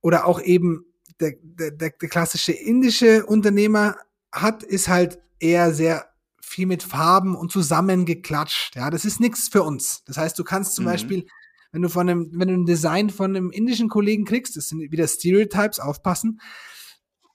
[0.00, 0.86] oder auch eben
[1.20, 3.96] der, der, der klassische indische Unternehmer
[4.32, 6.06] hat, ist halt eher sehr
[6.40, 8.76] viel mit Farben und zusammengeklatscht.
[8.76, 10.02] Ja, das ist nichts für uns.
[10.04, 10.90] Das heißt, du kannst zum mhm.
[10.90, 11.26] Beispiel,
[11.72, 14.80] wenn du von einem, wenn du ein Design von einem indischen Kollegen kriegst, das sind
[14.92, 16.40] wieder Stereotypes, aufpassen,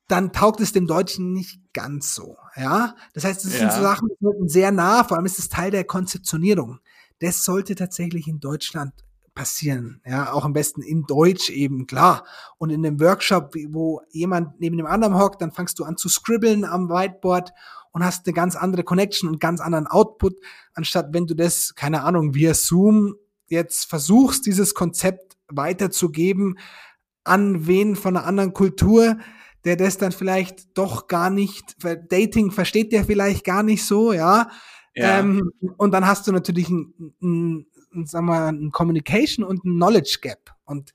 [0.10, 2.36] dann taugt es dem Deutschen nicht ganz so.
[2.56, 3.60] Ja, das heißt, es ja.
[3.60, 6.80] sind so Sachen, die sind sehr nah, vor allem ist es Teil der Konzeptionierung.
[7.20, 8.94] Das sollte tatsächlich in Deutschland
[9.36, 10.02] passieren.
[10.06, 12.26] Ja, auch am besten in Deutsch eben, klar.
[12.58, 16.10] Und in einem Workshop, wo jemand neben dem anderen hockt, dann fangst du an zu
[16.10, 17.52] scribbeln am Whiteboard
[17.92, 20.36] und hast eine ganz andere Connection und ganz anderen Output,
[20.74, 23.16] anstatt wenn du das, keine Ahnung, via Zoom
[23.48, 26.58] jetzt versuchst, dieses Konzept weiterzugeben
[27.24, 29.18] an wen von einer anderen Kultur,
[29.66, 31.76] der das dann vielleicht doch gar nicht,
[32.10, 34.50] Dating versteht der vielleicht gar nicht so, ja.
[34.96, 35.20] ja.
[35.20, 39.76] Ähm, und dann hast du natürlich ein, ein, ein, sagen wir, ein Communication und ein
[39.76, 40.52] Knowledge Gap.
[40.66, 40.94] Und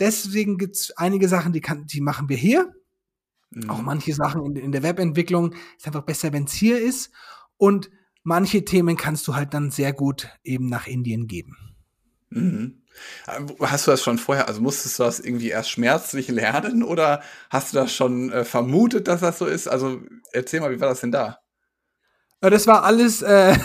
[0.00, 2.72] deswegen gibt's einige Sachen, die, kann, die machen wir hier.
[3.50, 3.70] Mhm.
[3.70, 7.10] Auch manche Sachen in, in der Webentwicklung ist einfach besser, wenn es hier ist.
[7.56, 7.90] Und
[8.22, 11.56] manche Themen kannst du halt dann sehr gut eben nach Indien geben.
[12.30, 12.79] Mhm.
[13.26, 17.22] Äh, hast du das schon vorher, also musstest du das irgendwie erst schmerzlich lernen oder
[17.50, 19.68] hast du das schon äh, vermutet, dass das so ist?
[19.68, 20.00] Also
[20.32, 21.38] erzähl mal, wie war das denn da?
[22.40, 23.56] Äh, das war alles äh,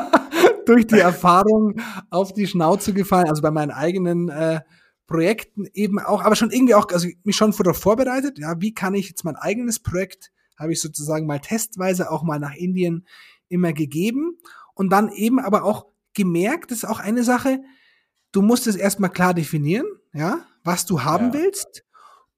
[0.66, 1.80] durch die Erfahrung
[2.10, 4.60] auf die Schnauze gefallen, also bei meinen eigenen äh,
[5.06, 9.08] Projekten eben auch, aber schon irgendwie auch, also mich schon vorbereitet, ja, wie kann ich
[9.08, 13.06] jetzt mein eigenes Projekt, habe ich sozusagen mal testweise auch mal nach Indien
[13.48, 14.38] immer gegeben
[14.74, 17.60] und dann eben aber auch gemerkt, das ist auch eine Sache,
[18.32, 21.34] du musst es erstmal klar definieren, ja, was du haben ja.
[21.34, 21.84] willst.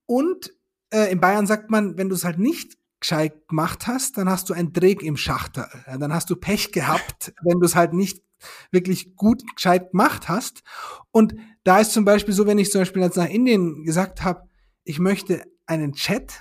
[0.07, 0.53] Und
[0.91, 4.49] äh, in Bayern sagt man, wenn du es halt nicht gescheit gemacht hast, dann hast
[4.49, 5.67] du ein Dreck im Schachtel.
[5.87, 8.23] Ja, dann hast du Pech gehabt, wenn du es halt nicht
[8.71, 10.63] wirklich gut gescheit gemacht hast.
[11.11, 14.49] Und da ist zum Beispiel so, wenn ich zum Beispiel jetzt nach Indien gesagt habe,
[14.85, 16.41] ich möchte einen Chat,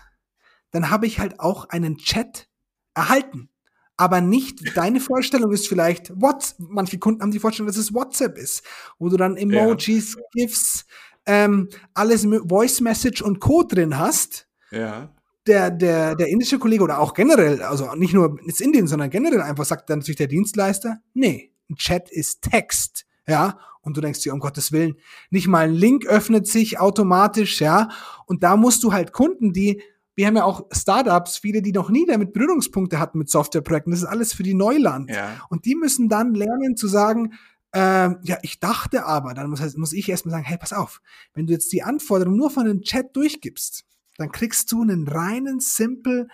[0.72, 2.48] dann habe ich halt auch einen Chat
[2.94, 3.51] erhalten
[3.98, 8.38] aber nicht, deine Vorstellung ist vielleicht WhatsApp, manche Kunden haben die Vorstellung, dass es WhatsApp
[8.38, 8.64] ist,
[8.98, 10.22] wo du dann Emojis, ja.
[10.34, 10.86] GIFs,
[11.26, 14.48] ähm, alles Voice Message und Code drin hast.
[14.72, 15.14] Ja.
[15.48, 19.42] Der, der, der indische Kollege oder auch generell, also nicht nur in Indien, sondern generell
[19.42, 23.06] einfach sagt dann natürlich der Dienstleister, nee, ein Chat ist Text.
[23.28, 24.96] Ja, und du denkst dir, um Gottes Willen,
[25.30, 27.90] nicht mal ein Link öffnet sich automatisch, ja.
[28.26, 29.82] Und da musst du halt Kunden, die
[30.22, 33.90] wir haben ja auch Startups, viele, die noch nie damit Berührungspunkte hatten mit Softwareprojekten.
[33.90, 35.10] Das ist alles für die Neuland.
[35.10, 35.42] Ja.
[35.50, 37.34] Und die müssen dann lernen zu sagen,
[37.74, 37.80] äh,
[38.22, 41.02] ja, ich dachte aber, dann muss, muss ich erstmal sagen, hey, pass auf,
[41.34, 43.84] wenn du jetzt die Anforderungen nur von dem Chat durchgibst,
[44.18, 46.28] dann kriegst du einen reinen, simple,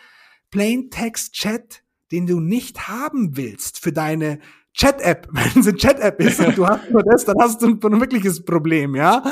[0.52, 4.40] plain Text Chat, den du nicht haben willst für deine
[4.74, 5.30] Chat-App.
[5.32, 8.02] Wenn es eine Chat-App ist und du hast nur das, dann hast du ein, ein
[8.02, 9.24] wirkliches Problem, ja.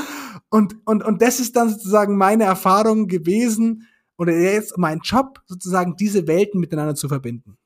[0.49, 3.85] Und, und, und das ist dann sozusagen meine Erfahrung gewesen,
[4.17, 7.57] oder jetzt mein Job, sozusagen diese Welten miteinander zu verbinden.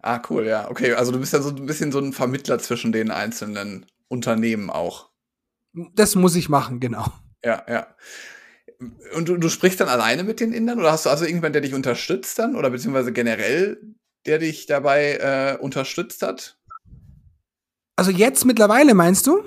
[0.00, 0.70] Ah, cool, ja.
[0.70, 4.70] Okay, also du bist ja so ein bisschen so ein Vermittler zwischen den einzelnen Unternehmen
[4.70, 5.10] auch.
[5.94, 7.06] Das muss ich machen, genau.
[7.44, 7.86] Ja, ja.
[9.14, 11.62] Und du, du sprichst dann alleine mit den Indern oder hast du also irgendwann, der
[11.62, 13.80] dich unterstützt dann oder beziehungsweise generell,
[14.26, 16.58] der dich dabei äh, unterstützt hat?
[17.96, 19.42] Also jetzt mittlerweile meinst du?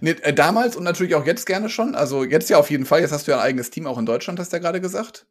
[0.00, 1.94] Nee, äh, damals und natürlich auch jetzt gerne schon.
[1.94, 3.00] Also jetzt ja auf jeden Fall.
[3.00, 5.26] Jetzt hast du ja ein eigenes Team auch in Deutschland, hast du ja gerade gesagt.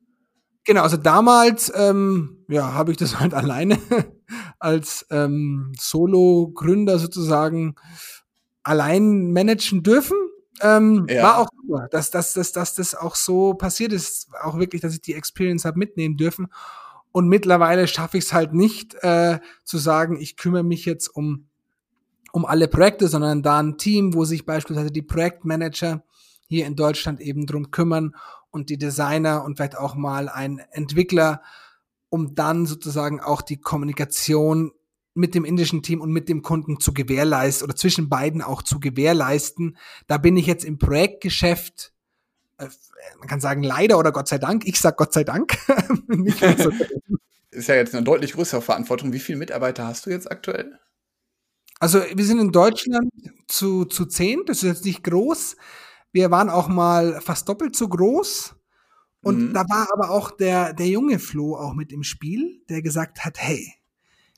[0.65, 3.78] Genau, also damals ähm, ja, habe ich das halt alleine
[4.60, 7.76] als ähm, Solo-Gründer sozusagen
[8.63, 10.17] allein managen dürfen.
[10.62, 11.24] Ähm, ja.
[11.24, 14.30] War auch super, dass, dass, dass, dass das auch so passiert ist.
[14.41, 16.48] Auch wirklich, dass ich die Experience habe mitnehmen dürfen.
[17.12, 21.48] Und mittlerweile schaffe ich es halt nicht äh, zu sagen, ich kümmere mich jetzt um
[22.32, 26.04] um alle Projekte, sondern da ein Team, wo sich beispielsweise die Projektmanager
[26.48, 28.15] hier in Deutschland eben drum kümmern
[28.52, 31.42] und die Designer und vielleicht auch mal ein Entwickler,
[32.10, 34.72] um dann sozusagen auch die Kommunikation
[35.13, 38.80] mit dem indischen Team und mit dem Kunden zu gewährleisten oder zwischen beiden auch zu
[38.80, 39.78] gewährleisten.
[40.08, 41.94] Da bin ich jetzt im Projektgeschäft,
[42.58, 42.68] äh,
[43.20, 44.65] man kann sagen leider oder Gott sei Dank.
[44.65, 45.58] Ich sag Gott sei Dank.
[47.52, 49.13] ist ja jetzt eine deutlich größere Verantwortung.
[49.13, 50.80] Wie viele Mitarbeiter hast du jetzt aktuell?
[51.80, 53.10] Also wir sind in Deutschland
[53.48, 55.56] zu, zu zehn, das ist jetzt nicht groß.
[56.12, 58.56] Wir waren auch mal fast doppelt so groß.
[59.22, 59.54] Und mhm.
[59.54, 63.38] da war aber auch der, der junge Flo auch mit im Spiel, der gesagt hat,
[63.38, 63.74] hey,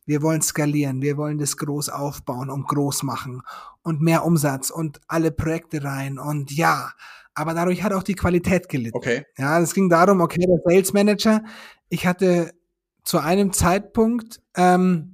[0.06, 3.42] wir wollen skalieren, wir wollen das groß aufbauen und groß machen
[3.84, 6.92] und mehr Umsatz und alle Projekte rein und ja,
[7.34, 8.98] aber dadurch hat auch die Qualität gelitten.
[8.98, 9.26] Okay.
[9.38, 11.44] Ja, es ging darum, okay, der Sales Manager,
[11.90, 12.52] ich hatte
[13.04, 15.11] zu einem Zeitpunkt ähm,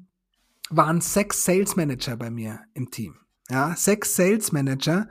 [0.70, 3.16] waren sechs Sales Manager bei mir im Team.
[3.50, 5.10] Ja, sechs Sales Manager.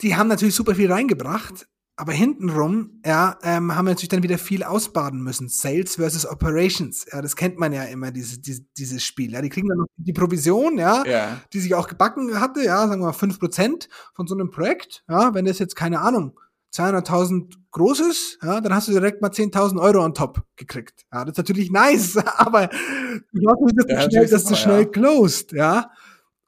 [0.00, 4.38] Die haben natürlich super viel reingebracht, aber hintenrum, ja, ähm, haben wir natürlich dann wieder
[4.38, 5.48] viel ausbaden müssen.
[5.48, 7.06] Sales versus Operations.
[7.12, 9.32] Ja, das kennt man ja immer, diese, diese, dieses Spiel.
[9.32, 11.40] Ja, die kriegen dann noch die Provision, ja, ja.
[11.52, 15.02] die sich auch gebacken hatte, ja, sagen wir mal fünf Prozent von so einem Projekt.
[15.08, 16.38] Ja, wenn das jetzt, keine Ahnung,
[16.74, 21.06] 200.000 groß ist, ja, dann hast du direkt mal 10.000 Euro on top gekriegt.
[21.12, 24.82] Ja, das ist natürlich nice, aber ich hoffe, dass du ja, schnell, dass du schnell
[24.82, 24.88] ja.
[24.88, 25.90] closed, ja.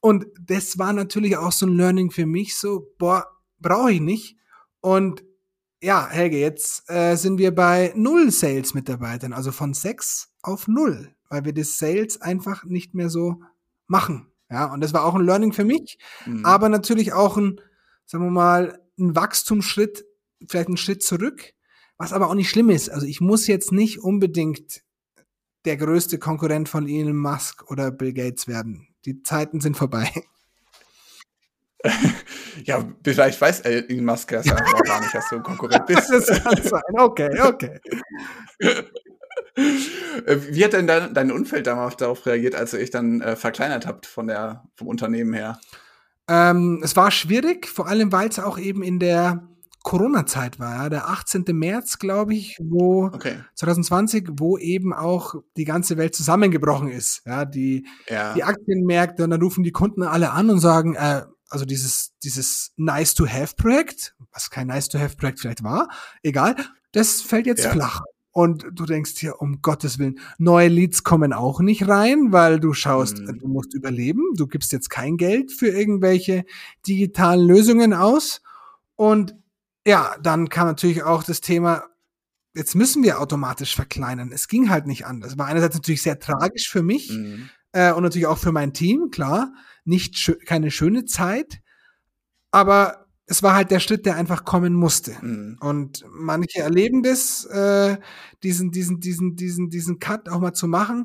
[0.00, 3.26] Und das war natürlich auch so ein Learning für mich, so, boah,
[3.58, 4.36] brauche ich nicht.
[4.80, 5.24] Und
[5.82, 11.44] ja, Helge, jetzt äh, sind wir bei null Sales-Mitarbeitern, also von sechs auf null, weil
[11.44, 13.40] wir das Sales einfach nicht mehr so
[13.86, 14.30] machen.
[14.50, 16.44] Ja, und das war auch ein Learning für mich, mhm.
[16.44, 17.60] aber natürlich auch ein,
[18.04, 20.04] sagen wir mal, ein Wachstumsschritt,
[20.48, 21.52] vielleicht ein Schritt zurück,
[21.98, 22.88] was aber auch nicht schlimm ist.
[22.88, 24.82] Also ich muss jetzt nicht unbedingt
[25.64, 28.88] der größte Konkurrent von Elon Musk oder Bill Gates werden.
[29.04, 30.10] Die Zeiten sind vorbei.
[32.64, 36.10] ja, vielleicht weiß Elon Musk das einfach noch gar nicht, dass du ein Konkurrent bist.
[36.10, 36.82] das kann sein.
[36.98, 37.80] Okay, okay.
[40.26, 43.36] Äh, wie hat denn dein, dein Umfeld damals darauf reagiert, als ihr euch dann äh,
[43.36, 45.58] verkleinert habt von der, vom Unternehmen her?
[46.28, 49.48] Ähm, es war schwierig, vor allem weil es auch eben in der
[49.82, 51.44] Corona-Zeit war, ja, der 18.
[51.52, 53.38] März, glaube ich, wo okay.
[53.54, 57.22] 2020, wo eben auch die ganze Welt zusammengebrochen ist.
[57.24, 58.34] Ja, die, ja.
[58.34, 62.72] die Aktienmärkte, und dann rufen die Kunden alle an und sagen, äh, also dieses, dieses
[62.76, 65.88] Nice-to-Have-Projekt, was kein Nice-to-Have-Projekt vielleicht war,
[66.22, 66.56] egal,
[66.92, 67.70] das fällt jetzt ja.
[67.70, 68.02] flach.
[68.32, 72.72] Und du denkst hier, um Gottes Willen, neue Leads kommen auch nicht rein, weil du
[72.74, 73.38] schaust, mhm.
[73.38, 76.44] du musst überleben, du gibst jetzt kein Geld für irgendwelche
[76.86, 78.40] digitalen Lösungen aus.
[78.94, 79.34] Und
[79.90, 81.84] ja, dann kam natürlich auch das Thema,
[82.54, 84.32] jetzt müssen wir automatisch verkleinern.
[84.32, 85.36] Es ging halt nicht anders.
[85.36, 87.50] War einerseits natürlich sehr tragisch für mich mhm.
[87.72, 89.52] äh, und natürlich auch für mein Team, klar
[89.84, 91.60] nicht schö keine schöne Zeit,
[92.50, 95.16] aber es war halt der Schritt, der einfach kommen musste.
[95.22, 95.58] Mhm.
[95.60, 97.96] Und manche erleben das, äh,
[98.42, 101.04] diesen, diesen, diesen, diesen, diesen Cut auch mal zu machen.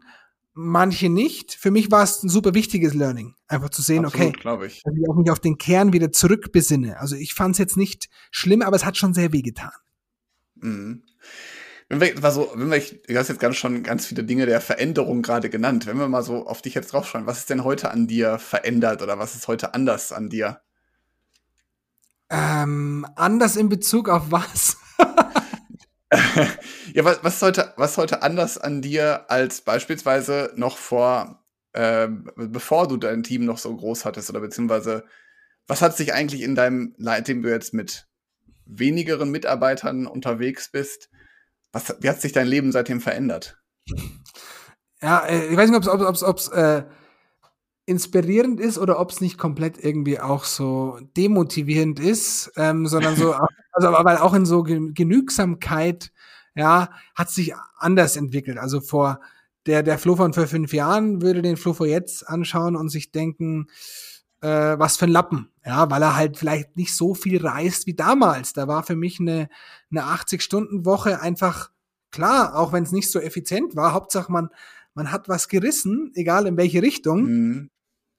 [0.58, 1.54] Manche nicht.
[1.54, 4.84] Für mich war es ein super wichtiges Learning, einfach zu sehen, Absolut, okay, ich.
[4.84, 6.98] dass ich auch mich auf den Kern wieder zurückbesinne.
[6.98, 9.74] Also ich fand es jetzt nicht schlimm, aber es hat schon sehr wehgetan.
[10.56, 11.04] Mhm.
[11.90, 14.62] Wenn wir, mal so, wenn wir, du hast jetzt ganz schon ganz viele Dinge der
[14.62, 15.88] Veränderung gerade genannt.
[15.88, 19.02] Wenn wir mal so auf dich jetzt draufschauen, was ist denn heute an dir verändert
[19.02, 20.62] oder was ist heute anders an dir?
[22.30, 24.78] Ähm, anders in Bezug auf was?
[26.96, 32.88] ja, was, was, heute, was heute anders an dir als beispielsweise noch vor, äh, bevor
[32.88, 35.04] du dein Team noch so groß hattest oder beziehungsweise
[35.68, 38.08] was hat sich eigentlich in deinem, seitdem du jetzt mit
[38.66, 41.10] wenigeren Mitarbeitern unterwegs bist,
[41.74, 43.62] was, wie hat sich dein Leben seitdem verändert?
[45.02, 46.84] Ja, äh, ich weiß nicht, ob es äh,
[47.86, 53.34] inspirierend ist oder ob es nicht komplett irgendwie auch so demotivierend ist, ähm, sondern so,
[53.74, 56.14] also weil auch in so Genügsamkeit,
[56.56, 58.58] ja, hat sich anders entwickelt.
[58.58, 59.20] Also vor
[59.66, 63.12] der, der Flo von vor fünf Jahren würde den Flo vor jetzt anschauen und sich
[63.12, 63.68] denken,
[64.42, 67.96] äh, was für ein Lappen, ja, weil er halt vielleicht nicht so viel reist wie
[67.96, 68.54] damals.
[68.54, 69.50] Da war für mich eine,
[69.92, 71.72] eine 80-Stunden-Woche einfach
[72.12, 73.94] klar, auch wenn es nicht so effizient war.
[73.94, 74.50] Hauptsache man,
[74.94, 77.24] man hat was gerissen, egal in welche Richtung.
[77.24, 77.70] Mhm.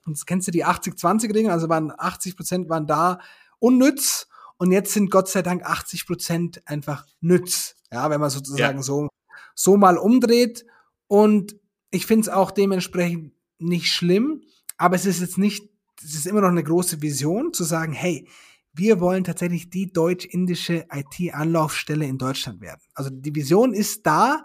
[0.04, 3.18] Und kennst du die 80-20-Ringe, also waren 80 Prozent waren da
[3.58, 7.75] unnütz und jetzt sind Gott sei Dank 80 Prozent einfach nütz.
[7.92, 8.82] Ja, wenn man sozusagen ja.
[8.82, 9.08] so,
[9.54, 10.64] so mal umdreht.
[11.06, 11.56] Und
[11.90, 14.42] ich finde es auch dementsprechend nicht schlimm,
[14.76, 15.70] aber es ist jetzt nicht
[16.04, 18.28] es ist immer noch eine große Vision, zu sagen, hey,
[18.72, 22.82] wir wollen tatsächlich die deutsch-indische IT-Anlaufstelle in Deutschland werden.
[22.94, 24.44] Also die Vision ist da,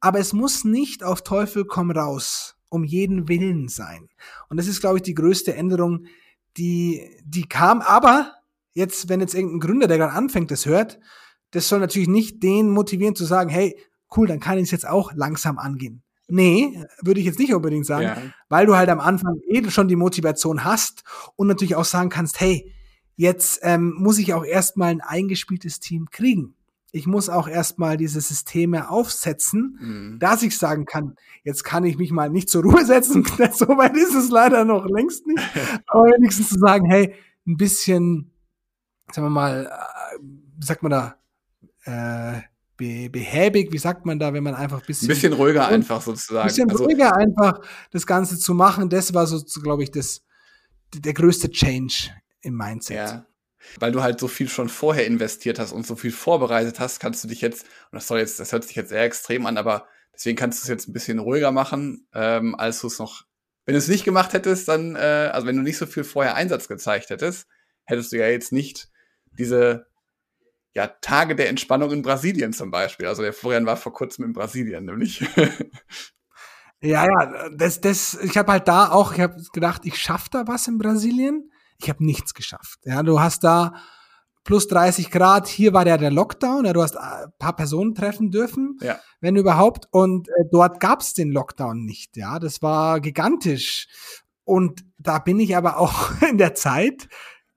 [0.00, 4.08] aber es muss nicht auf Teufel komm raus um jeden Willen sein.
[4.48, 6.06] Und das ist, glaube ich, die größte Änderung,
[6.56, 7.82] die, die kam.
[7.82, 8.32] Aber
[8.72, 10.98] jetzt, wenn jetzt irgendein Gründer, der gerade anfängt, das hört,
[11.52, 13.78] das soll natürlich nicht den motivieren zu sagen, hey,
[14.16, 16.02] cool, dann kann ich es jetzt auch langsam angehen.
[16.28, 18.16] Nee, würde ich jetzt nicht unbedingt sagen, ja.
[18.48, 21.04] weil du halt am Anfang eh schon die Motivation hast
[21.36, 22.72] und natürlich auch sagen kannst, hey,
[23.16, 26.54] jetzt ähm, muss ich auch erstmal ein eingespieltes Team kriegen.
[26.90, 30.18] Ich muss auch erstmal diese Systeme aufsetzen, mhm.
[30.18, 33.24] dass ich sagen kann, jetzt kann ich mich mal nicht zur Ruhe setzen.
[33.52, 35.42] so weit ist es leider noch längst nicht.
[35.86, 37.14] Aber wenigstens zu sagen, hey,
[37.46, 38.30] ein bisschen,
[39.10, 40.18] sagen wir mal, äh,
[40.58, 41.16] wie sagt man da,
[41.84, 42.40] äh,
[42.76, 45.08] behäbig, wie sagt man da, wenn man einfach ein bisschen.
[45.08, 46.40] Ein bisschen ruhiger einfach sozusagen.
[46.40, 48.88] Ein bisschen also, ruhiger einfach das Ganze zu machen.
[48.88, 50.22] Das war so, glaube ich, das,
[50.94, 52.96] der größte Change im Mindset.
[52.96, 53.26] Ja.
[53.78, 57.22] Weil du halt so viel schon vorher investiert hast und so viel vorbereitet hast, kannst
[57.22, 59.86] du dich jetzt, und das soll jetzt, das hört sich jetzt sehr extrem an, aber
[60.12, 63.22] deswegen kannst du es jetzt ein bisschen ruhiger machen, ähm, als du es noch,
[63.64, 66.34] wenn du es nicht gemacht hättest, dann, äh, also wenn du nicht so viel vorher
[66.34, 67.46] Einsatz gezeigt hättest,
[67.84, 68.88] hättest du ja jetzt nicht
[69.38, 69.86] diese
[70.74, 73.06] ja, Tage der Entspannung in Brasilien zum Beispiel.
[73.06, 75.20] Also der Florian war vor kurzem in Brasilien, nämlich.
[76.80, 80.46] ja, ja, das, das, ich habe halt da auch, ich habe gedacht, ich schaff da
[80.46, 81.50] was in Brasilien.
[81.78, 82.78] Ich habe nichts geschafft.
[82.84, 83.74] Ja, du hast da
[84.44, 88.30] plus 30 Grad, hier war ja der Lockdown, ja, du hast ein paar Personen treffen
[88.30, 88.98] dürfen, ja.
[89.20, 93.86] wenn überhaupt, und äh, dort gab's den Lockdown nicht, ja, das war gigantisch.
[94.44, 97.08] Und da bin ich aber auch in der Zeit,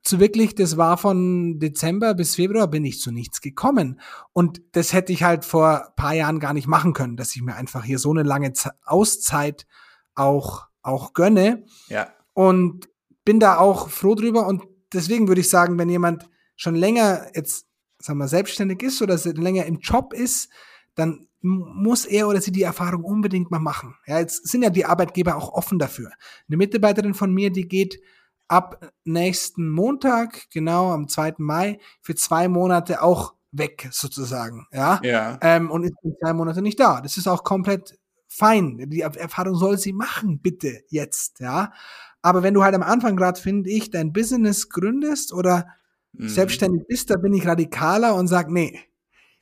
[0.06, 4.00] zu wirklich, das war von Dezember bis Februar bin ich zu nichts gekommen.
[4.32, 7.56] Und das hätte ich halt vor paar Jahren gar nicht machen können, dass ich mir
[7.56, 8.52] einfach hier so eine lange
[8.84, 9.66] Auszeit
[10.14, 11.64] auch, auch gönne.
[11.88, 12.08] Ja.
[12.34, 12.88] Und
[13.24, 14.46] bin da auch froh drüber.
[14.46, 17.66] Und deswegen würde ich sagen, wenn jemand schon länger jetzt,
[17.98, 20.50] sagen wir, selbstständig ist oder länger im Job ist,
[20.94, 23.96] dann muss er oder sie die Erfahrung unbedingt mal machen.
[24.06, 26.12] Ja, jetzt sind ja die Arbeitgeber auch offen dafür.
[26.48, 28.00] Eine Mitarbeiterin von mir, die geht
[28.48, 31.34] ab nächsten Montag, genau am 2.
[31.38, 34.66] Mai, für zwei Monate auch weg sozusagen.
[34.72, 35.00] Ja.
[35.02, 35.38] ja.
[35.40, 37.00] Ähm, und ist zwei Monate nicht da.
[37.00, 38.88] Das ist auch komplett fein.
[38.90, 41.40] Die Erfahrung soll sie machen, bitte jetzt.
[41.40, 41.72] Ja.
[42.22, 45.66] Aber wenn du halt am Anfang gerade, finde ich, dein Business gründest oder
[46.12, 46.28] mhm.
[46.28, 48.80] selbstständig bist, da bin ich radikaler und sag, nee,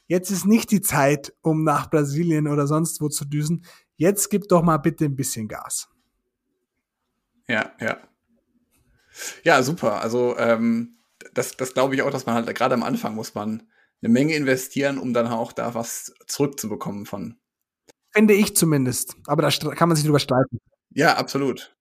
[0.07, 3.65] jetzt ist nicht die Zeit, um nach Brasilien oder sonst wo zu düsen.
[3.97, 5.89] Jetzt gib doch mal bitte ein bisschen Gas.
[7.49, 7.99] Ja, ja.
[9.43, 10.01] Ja, super.
[10.01, 10.99] Also ähm,
[11.33, 13.69] das, das glaube ich auch, dass man halt gerade am Anfang muss man
[14.03, 17.37] eine Menge investieren, um dann auch da was zurückzubekommen von.
[18.11, 19.17] Finde ich zumindest.
[19.27, 20.59] Aber da kann man sich drüber streiten.
[20.91, 21.75] Ja, absolut.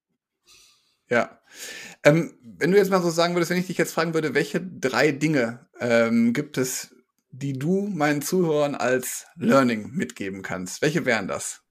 [1.09, 1.39] Ja.
[2.03, 4.61] Ähm, wenn du jetzt mal so sagen würdest, wenn ich dich jetzt fragen würde, welche
[4.61, 6.95] drei Dinge ähm, gibt es,
[7.31, 10.81] die du meinen Zuhörern als Learning mitgeben kannst?
[10.81, 11.62] Welche wären das?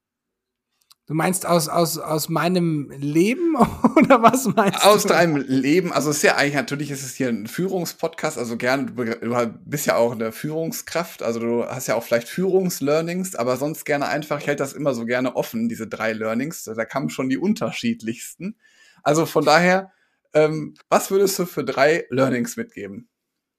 [1.06, 3.56] Du meinst aus, aus, aus meinem Leben
[3.96, 4.88] oder was meinst aus du?
[4.88, 5.92] Aus deinem Leben.
[5.92, 9.54] Also es ist ja eigentlich, natürlich ist es hier ein Führungspodcast, also gern, du, du
[9.64, 14.06] bist ja auch eine Führungskraft, also du hast ja auch vielleicht Führungslearnings, aber sonst gerne
[14.06, 16.64] einfach, ich halte das immer so gerne offen, diese drei Learnings.
[16.64, 18.56] Da kamen schon die unterschiedlichsten.
[19.02, 19.90] Also von daher,
[20.34, 23.08] ähm, was würdest du für drei Learnings mitgeben?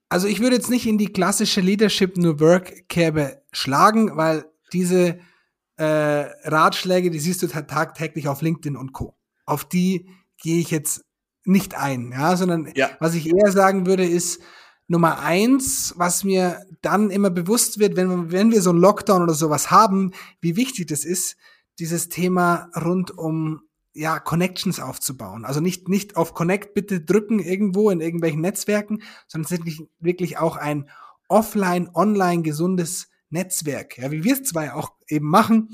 [0.07, 5.19] Also ich würde jetzt nicht in die klassische Leadership New Work Kerbe schlagen, weil diese
[5.77, 9.15] äh, Ratschläge, die siehst du tagtäglich auf LinkedIn und Co.
[9.45, 11.05] Auf die gehe ich jetzt
[11.45, 12.91] nicht ein, ja, sondern ja.
[12.99, 14.41] was ich eher sagen würde, ist
[14.87, 19.33] Nummer eins, was mir dann immer bewusst wird, wenn, wenn wir so einen Lockdown oder
[19.33, 21.35] sowas haben, wie wichtig das ist,
[21.79, 23.61] dieses Thema rund um
[23.93, 25.45] ja, Connections aufzubauen.
[25.45, 30.57] Also nicht, nicht auf Connect bitte drücken irgendwo in irgendwelchen Netzwerken, sondern wirklich, wirklich auch
[30.57, 30.89] ein
[31.27, 35.69] offline, online gesundes Netzwerk, ja, wie wir es zwei auch eben machen,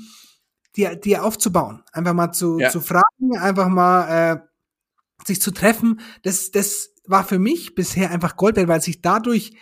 [0.76, 1.82] die, die aufzubauen.
[1.92, 2.70] Einfach mal zu, ja.
[2.70, 6.00] zu fragen, einfach mal äh, sich zu treffen.
[6.22, 9.52] Das, das war für mich bisher einfach Gold wert, weil sich dadurch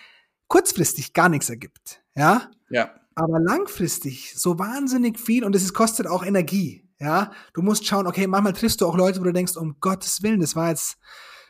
[0.46, 2.02] kurzfristig gar nichts ergibt.
[2.14, 2.50] Ja.
[2.70, 2.94] Ja.
[3.14, 6.88] Aber langfristig so wahnsinnig viel und es kostet auch Energie.
[7.00, 7.32] Ja.
[7.52, 10.40] Du musst schauen, okay, manchmal triffst du auch Leute, wo du denkst, um Gottes Willen,
[10.40, 10.98] das war jetzt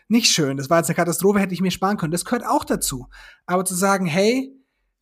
[0.08, 2.12] nicht schön, das war jetzt eine Katastrophe, hätte ich mir sparen können.
[2.12, 3.08] Das gehört auch dazu.
[3.44, 4.54] Aber zu sagen, hey,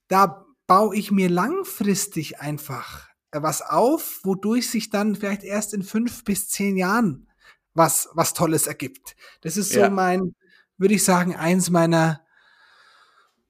[0.08, 5.82] da baue ich mir langfristig einfach äh, was auf, wodurch sich dann vielleicht erst in
[5.82, 7.28] fünf bis zehn Jahren
[7.74, 9.16] was, was Tolles ergibt.
[9.42, 9.90] Das ist so ja.
[9.90, 10.34] mein,
[10.78, 12.20] würde ich sagen, eins meiner,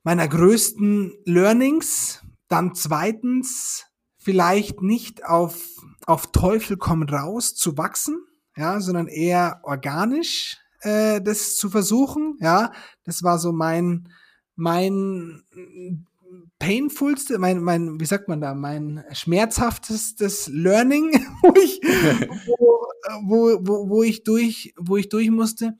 [0.03, 2.23] meiner größten Learnings.
[2.49, 3.87] Dann zweitens,
[4.19, 5.57] vielleicht nicht auf,
[6.07, 8.25] auf Teufel komm raus zu wachsen,
[8.57, 12.73] ja, sondern eher organisch äh, das zu versuchen, ja.
[13.05, 14.09] Das war so mein,
[14.57, 15.45] mein
[16.59, 21.13] painfulste, mein, mein, wie sagt man da, mein schmerzhaftestes Learning,
[21.43, 21.81] wo ich,
[22.47, 22.87] wo,
[23.23, 25.75] wo, wo, wo ich durch, wo ich durch musste.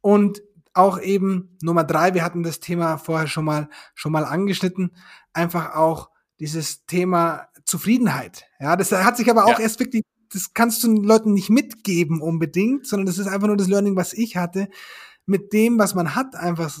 [0.00, 0.42] Und
[0.74, 4.92] auch eben Nummer drei, wir hatten das Thema vorher schon mal, schon mal angeschnitten,
[5.32, 6.10] einfach auch
[6.40, 8.46] dieses Thema Zufriedenheit.
[8.60, 9.60] Ja, das hat sich aber auch ja.
[9.60, 13.56] erst wirklich das kannst du den Leuten nicht mitgeben unbedingt, sondern das ist einfach nur
[13.56, 14.68] das Learning, was ich hatte,
[15.26, 16.78] mit dem, was man hat, einfach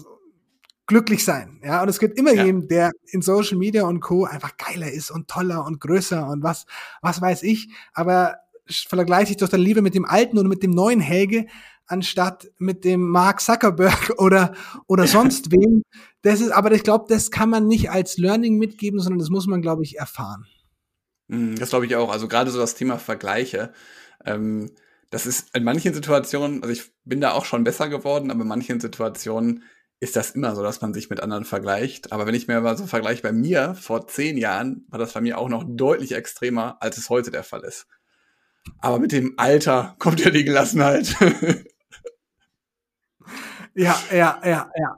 [0.88, 1.60] glücklich sein.
[1.62, 2.44] Ja, und es gibt immer ja.
[2.44, 4.24] jemanden, der in Social Media und Co.
[4.24, 6.66] einfach geiler ist und toller und größer und was,
[7.02, 7.68] was weiß ich.
[7.92, 11.46] Aber vergleiche ich doch dann lieber mit dem alten oder mit dem neuen Helge,
[11.86, 14.54] anstatt mit dem Mark Zuckerberg oder,
[14.86, 15.82] oder sonst wem.
[16.22, 19.46] Das ist, aber ich glaube, das kann man nicht als Learning mitgeben, sondern das muss
[19.46, 20.46] man, glaube ich, erfahren.
[21.28, 22.10] Mhm, das glaube ich auch.
[22.10, 23.72] Also gerade so das Thema Vergleiche.
[24.24, 24.70] Ähm,
[25.10, 28.48] das ist in manchen Situationen, also ich bin da auch schon besser geworden, aber in
[28.48, 29.62] manchen Situationen
[30.00, 32.12] ist das immer so, dass man sich mit anderen vergleicht.
[32.12, 35.20] Aber wenn ich mir mal so vergleiche bei mir vor zehn Jahren, war das bei
[35.20, 37.86] mir auch noch deutlich extremer, als es heute der Fall ist.
[38.80, 41.16] Aber mit dem Alter kommt ja die Gelassenheit.
[43.74, 44.96] ja, ja, ja, ja.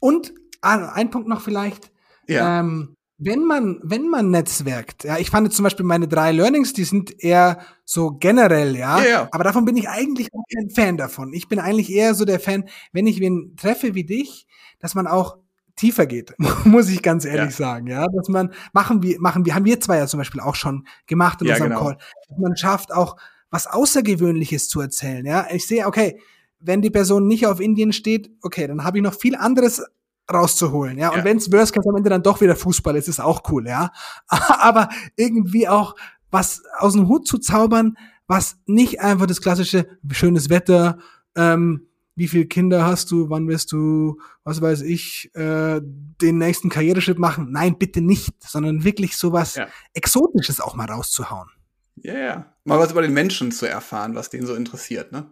[0.00, 1.92] Und ah, ein Punkt noch vielleicht.
[2.26, 2.60] Ja.
[2.60, 6.72] Ähm, wenn man, wenn man netzwerkt, ja, ich fand jetzt zum Beispiel meine drei Learnings,
[6.72, 9.28] die sind eher so generell, ja, ja, ja.
[9.30, 11.32] aber davon bin ich eigentlich auch kein Fan davon.
[11.32, 14.46] Ich bin eigentlich eher so der Fan, wenn ich wen treffe wie dich,
[14.80, 15.36] dass man auch
[15.76, 17.64] tiefer geht, muss ich ganz ehrlich ja.
[17.66, 20.56] sagen, ja, dass man machen wir machen wir haben wir zwei ja zum Beispiel auch
[20.56, 21.82] schon gemacht in ja, unserem genau.
[21.82, 21.98] Call,
[22.28, 23.16] dass man schafft auch
[23.50, 25.46] was Außergewöhnliches zu erzählen, ja.
[25.50, 26.18] Ich sehe, okay,
[26.58, 29.84] wenn die Person nicht auf Indien steht, okay, dann habe ich noch viel anderes
[30.30, 31.10] rauszuholen, ja.
[31.10, 31.24] Und ja.
[31.24, 33.90] wenn es Worst Case am Ende dann doch wieder Fußball ist, ist auch cool, ja.
[34.28, 35.94] Aber irgendwie auch
[36.30, 37.96] was aus dem Hut zu zaubern,
[38.26, 40.98] was nicht einfach das klassische schönes Wetter,
[41.36, 46.68] ähm, wie viele Kinder hast du, wann wirst du, was weiß ich, äh, den nächsten
[46.68, 47.50] Karriereschritt machen?
[47.50, 49.68] Nein, bitte nicht, sondern wirklich sowas ja.
[49.94, 51.48] Exotisches auch mal rauszuhauen.
[51.96, 52.56] Ja, yeah.
[52.64, 55.30] mal was über den Menschen zu erfahren, was den so interessiert, ne?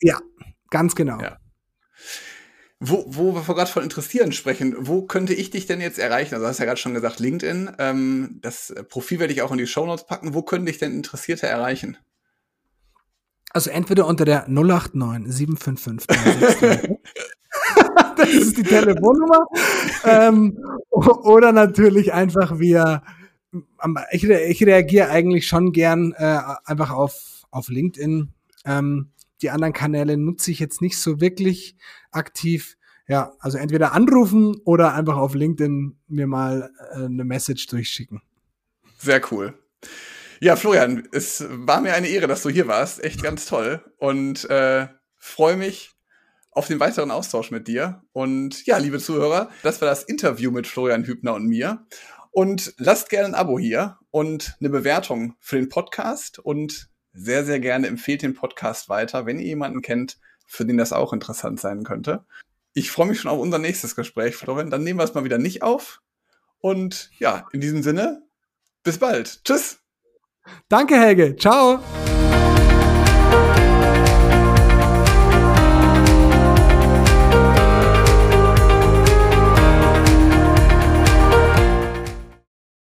[0.00, 0.20] Ja,
[0.70, 1.20] ganz genau.
[1.20, 1.38] Ja.
[2.84, 6.34] Wo, wo wir gerade von Interessieren sprechen, wo könnte ich dich denn jetzt erreichen?
[6.34, 7.70] Also, hast ja gerade schon gesagt, LinkedIn.
[7.78, 10.34] Ähm, das Profil werde ich auch in die Show Notes packen.
[10.34, 11.96] Wo können dich denn Interessierte erreichen?
[13.52, 16.96] Also entweder unter der 089 755
[18.16, 19.46] Das ist die Telefonnummer.
[20.04, 20.58] ähm,
[20.90, 23.02] oder natürlich einfach via
[24.10, 28.32] ich, ich reagiere eigentlich schon gern äh, einfach auf, auf LinkedIn.
[28.64, 29.10] Ähm,
[29.42, 31.76] die anderen Kanäle nutze ich jetzt nicht so wirklich
[32.10, 32.76] aktiv.
[33.08, 38.22] Ja, also entweder anrufen oder einfach auf LinkedIn mir mal äh, eine Message durchschicken.
[38.98, 39.58] Sehr cool.
[40.40, 43.02] Ja, Florian, es war mir eine Ehre, dass du hier warst.
[43.02, 43.84] Echt ganz toll.
[43.98, 44.88] Und äh,
[45.18, 45.90] freue mich
[46.50, 48.02] auf den weiteren Austausch mit dir.
[48.12, 51.86] Und ja, liebe Zuhörer, das war das Interview mit Florian Hübner und mir.
[52.30, 57.60] Und lasst gerne ein Abo hier und eine Bewertung für den Podcast und sehr, sehr
[57.60, 61.84] gerne empfehlt den Podcast weiter, wenn ihr jemanden kennt, für den das auch interessant sein
[61.84, 62.24] könnte.
[62.74, 64.70] Ich freue mich schon auf unser nächstes Gespräch, Florian.
[64.70, 66.00] Dann nehmen wir es mal wieder nicht auf.
[66.58, 68.22] Und ja, in diesem Sinne,
[68.82, 69.44] bis bald.
[69.44, 69.78] Tschüss.
[70.68, 71.36] Danke, Helge.
[71.36, 71.80] Ciao.